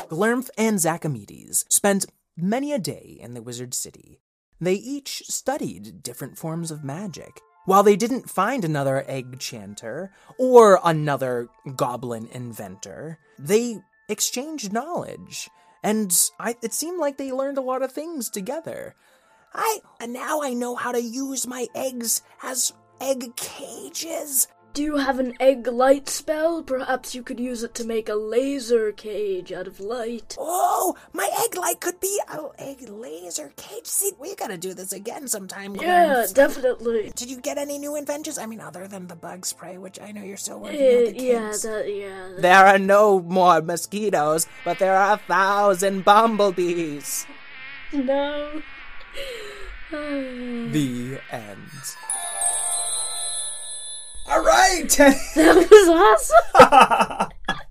Glurmp 0.09 0.49
and 0.57 0.79
Zachamedes 0.79 1.65
spent 1.71 2.07
many 2.37 2.73
a 2.73 2.79
day 2.79 3.19
in 3.21 3.35
the 3.35 3.43
Wizard 3.43 3.75
City. 3.75 4.21
They 4.61 4.75
each 4.75 5.23
studied 5.27 6.03
different 6.03 6.37
forms 6.37 6.71
of 6.71 6.85
magic. 6.85 7.41
While 7.65 7.83
they 7.83 7.97
didn't 7.97 8.31
find 8.31 8.65
another 8.65 9.05
egg 9.07 9.39
chanter 9.39 10.11
or 10.39 10.81
another 10.85 11.49
goblin 11.77 12.29
inventor, 12.33 13.19
they 13.39 13.79
exchanged 14.09 14.73
knowledge. 14.73 15.51
And 15.83 16.15
I, 16.41 16.57
it 16.63 16.73
seemed 16.73 16.99
like 16.99 17.19
they 17.19 17.31
learned 17.31 17.59
a 17.59 17.63
lot 17.63 17.83
of 17.83 17.93
things 17.93 18.31
together. 18.31 18.95
I 19.55 19.79
and 20.01 20.13
now 20.13 20.43
I 20.43 20.53
know 20.55 20.75
how 20.77 20.93
to 20.93 21.03
use 21.03 21.47
my 21.47 21.67
eggs 21.75 22.23
as 22.43 22.73
egg 23.01 23.35
cages. 23.37 24.49
Do 24.75 24.83
you 24.85 24.97
have 24.99 25.19
an 25.19 25.35
egg 25.41 25.67
light 25.67 26.09
spell? 26.09 26.63
Perhaps 26.63 27.13
you 27.15 27.23
could 27.25 27.41
use 27.41 27.65
it 27.65 27.75
to 27.77 27.85
make 27.85 28.09
a 28.09 28.15
laser 28.15 28.93
cage 28.93 29.51
out 29.51 29.67
of 29.67 29.81
light. 29.81 30.37
Oh, 30.39 30.95
my 31.13 31.29
egg 31.45 31.57
light 31.57 31.81
could 31.81 31.99
be 31.99 32.21
a 32.33 32.39
egg 32.61 32.89
laser 32.89 33.51
cage. 33.57 33.87
See, 33.87 34.13
we 34.21 34.37
gotta 34.37 34.57
do 34.59 34.75
this 34.75 34.93
again 34.93 35.27
sometime. 35.27 35.75
Yeah, 35.75 36.23
Glurp. 36.27 36.35
definitely. 36.35 37.11
Did 37.17 37.29
you 37.31 37.41
get 37.41 37.59
any 37.59 37.79
new 37.79 37.97
inventions? 37.97 38.39
I 38.39 38.47
mean, 38.47 38.61
other 38.61 38.87
than 38.87 39.09
the 39.09 39.17
bug 39.17 39.47
spray, 39.47 39.79
which 39.79 39.99
I 40.01 40.13
know 40.13 40.23
you're 40.23 40.37
still 40.37 40.61
working 40.61 40.81
Uh, 40.81 40.85
on 40.85 41.05
the 41.15 41.23
yeah, 41.25 41.53
that, 41.63 41.85
yeah. 41.97 42.29
that- 42.35 42.43
There 42.43 42.67
are 42.67 42.79
no 42.79 43.21
more 43.21 43.61
mosquitoes, 43.63 44.47
but 44.65 44.79
there 44.79 44.95
are 44.97 45.15
a 45.15 45.19
thousand 45.19 46.05
bumblebees. 46.05 47.27
No. 47.93 48.63
The 49.91 51.19
end. 51.33 51.59
All 54.31 54.43
right, 54.45 54.85
Teddy. 54.89 55.17
That 55.35 55.57
was 55.71 57.31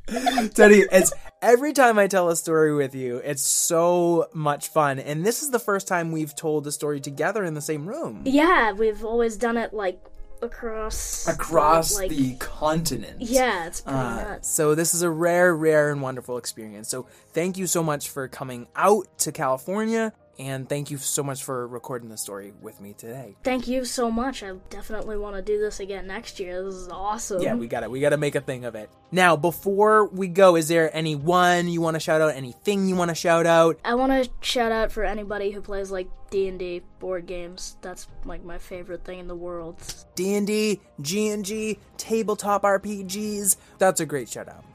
awesome. 0.10 0.50
Teddy, 0.56 0.86
it's 0.92 1.14
every 1.44 1.74
time 1.74 2.00
I 2.00 2.08
tell 2.08 2.30
a 2.30 2.36
story 2.36 2.74
with 2.74 2.96
you, 2.96 3.18
it's 3.18 3.44
so 3.44 4.28
much 4.34 4.70
fun. 4.70 4.98
And 4.98 5.24
this 5.24 5.44
is 5.44 5.52
the 5.52 5.60
first 5.60 5.88
time 5.88 6.12
we've 6.12 6.36
told 6.36 6.64
the 6.64 6.72
story 6.72 7.00
together 7.00 7.44
in 7.44 7.54
the 7.54 7.62
same 7.62 7.86
room. 7.88 8.24
Yeah, 8.26 8.72
we've 8.72 9.06
always 9.06 9.38
done 9.38 9.58
it 9.58 9.72
like 9.74 10.00
across 10.42 11.28
Across 11.28 11.96
like, 11.98 12.10
the 12.10 12.36
continent. 12.38 13.18
Yeah, 13.22 13.68
it's 13.68 13.82
pretty 13.82 13.98
Uh, 14.00 14.16
nuts. 14.24 14.50
so 14.50 14.74
this 14.74 14.94
is 14.96 15.04
a 15.04 15.10
rare, 15.12 15.56
rare, 15.56 15.92
and 15.92 16.02
wonderful 16.02 16.38
experience. 16.38 16.90
So 16.90 17.06
thank 17.34 17.58
you 17.58 17.68
so 17.68 17.84
much 17.84 18.10
for 18.10 18.28
coming 18.28 18.68
out 18.76 19.06
to 19.20 19.32
California 19.32 20.14
And 20.40 20.70
thank 20.70 20.92
you 20.92 20.98
so 20.98 21.24
much 21.24 21.44
for 21.44 21.68
recording 21.68 22.10
the 22.10 22.18
story 22.18 22.54
with 22.62 22.80
me 22.80 22.94
today. 22.94 23.36
Thank 23.44 23.68
you 23.68 23.86
so 23.86 24.12
much. 24.12 24.44
I 24.44 24.54
definitely 24.70 25.18
want 25.18 25.36
to 25.36 25.42
do 25.42 25.60
this 25.60 25.80
again 25.80 26.06
next 26.06 26.40
year. 26.40 26.64
This 26.64 26.76
is 26.76 26.90
awesome. 26.90 27.42
Yeah, 27.42 27.56
we 27.56 27.68
got 27.68 27.82
it. 27.82 27.90
We 27.90 28.00
got 28.00 28.10
to 28.10 28.18
make 28.18 28.36
a 28.36 28.42
thing 28.42 28.64
of 28.66 28.76
it. 28.76 28.90
Now, 29.12 29.36
before 29.36 30.06
we 30.06 30.28
go, 30.28 30.56
is 30.56 30.68
there 30.68 30.96
anyone 30.96 31.68
you 31.68 31.82
want 31.82 31.96
to 31.96 32.00
shout 32.00 32.22
out? 32.22 32.36
Anything 32.36 32.88
you 32.88 32.96
want 32.96 33.10
to 33.10 33.16
shout 33.16 33.48
out? 33.48 33.80
I 33.84 33.96
want 33.96 34.12
to 34.12 34.30
shout 34.42 34.72
out 34.72 34.92
for 34.92 35.04
anybody 35.04 35.50
who 35.50 35.62
plays 35.62 35.90
like 35.90 36.08
D&D 36.30 36.84
board 37.00 37.26
games. 37.26 37.78
That's 37.82 38.08
like 38.24 38.44
my 38.44 38.60
favorite 38.60 39.04
thing 39.04 39.18
in 39.18 39.28
the 39.28 39.36
world. 39.36 39.78
D&D, 40.14 40.80
G&G, 41.02 41.80
tabletop 41.98 42.62
RPGs. 42.62 43.58
That's 43.80 44.02
a 44.02 44.06
great 44.06 44.30
shout 44.30 44.50
out. 44.50 44.66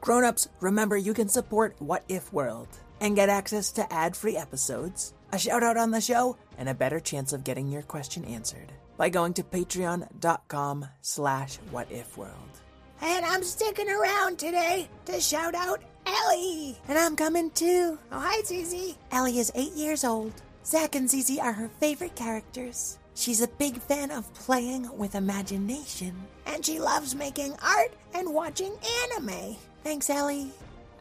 Grown-ups, 0.00 0.48
remember 0.60 0.96
you 0.96 1.12
can 1.12 1.28
support 1.28 1.74
What 1.78 2.04
If 2.08 2.32
World 2.32 2.68
and 3.04 3.14
get 3.14 3.28
access 3.28 3.70
to 3.70 3.92
ad-free 3.92 4.34
episodes, 4.34 5.12
a 5.30 5.38
shout-out 5.38 5.76
on 5.76 5.90
the 5.90 6.00
show, 6.00 6.38
and 6.56 6.70
a 6.70 6.74
better 6.74 6.98
chance 6.98 7.34
of 7.34 7.44
getting 7.44 7.68
your 7.68 7.82
question 7.82 8.24
answered 8.24 8.72
by 8.96 9.10
going 9.10 9.34
to 9.34 9.42
patreon.com 9.42 10.86
slash 11.02 11.58
whatifworld. 11.70 12.62
And 13.02 13.26
I'm 13.26 13.42
sticking 13.42 13.90
around 13.90 14.38
today 14.38 14.88
to 15.04 15.20
shout 15.20 15.54
out 15.54 15.82
Ellie. 16.06 16.78
And 16.88 16.96
I'm 16.96 17.14
coming 17.14 17.50
too. 17.50 17.98
Oh, 18.10 18.20
hi, 18.20 18.40
Zizi. 18.42 18.96
Ellie 19.10 19.38
is 19.38 19.52
eight 19.54 19.74
years 19.74 20.02
old. 20.02 20.32
Zach 20.64 20.94
and 20.94 21.10
Zizi 21.10 21.38
are 21.38 21.52
her 21.52 21.68
favorite 21.68 22.14
characters. 22.14 22.98
She's 23.14 23.42
a 23.42 23.48
big 23.48 23.82
fan 23.82 24.12
of 24.12 24.32
playing 24.32 24.88
with 24.96 25.14
imagination. 25.14 26.14
And 26.46 26.64
she 26.64 26.80
loves 26.80 27.14
making 27.14 27.54
art 27.62 27.92
and 28.14 28.32
watching 28.32 28.72
anime. 29.02 29.56
Thanks, 29.82 30.08
Ellie. 30.08 30.52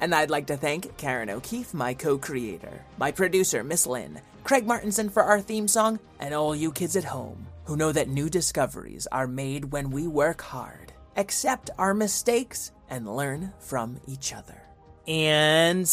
And 0.04 0.14
I'd 0.14 0.30
like 0.30 0.48
to 0.48 0.58
thank 0.58 0.98
Karen 0.98 1.30
O'Keefe, 1.30 1.74
my 1.74 1.94
co 1.94 2.18
creator, 2.18 2.84
my 2.98 3.10
producer, 3.10 3.64
Miss 3.64 3.88
Lynn, 3.88 4.20
Craig 4.44 4.68
Martinson 4.68 5.10
for 5.10 5.24
our 5.24 5.40
theme 5.40 5.66
song, 5.66 5.98
and 6.20 6.34
all 6.34 6.54
you 6.54 6.74
kids 6.74 6.98
at 6.98 7.06
home 7.06 7.48
who 7.64 7.78
know 7.78 7.90
that 7.90 8.10
new 8.10 8.30
discoveries 8.30 9.08
are 9.14 9.28
made 9.28 9.72
when 9.72 9.92
we 9.92 10.06
work 10.06 10.42
hard, 10.42 10.92
accept 11.16 11.70
our 11.78 11.94
mistakes, 11.94 12.74
and 12.90 13.16
learn 13.16 13.54
from 13.60 13.98
each 14.06 14.34
other. 14.34 14.62
And 15.08 15.90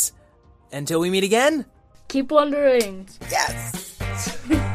until 0.73 0.99
we 0.99 1.09
meet 1.09 1.23
again, 1.23 1.65
Keep 2.09 2.33
wondering. 2.33 3.09
Yes! 3.31 3.97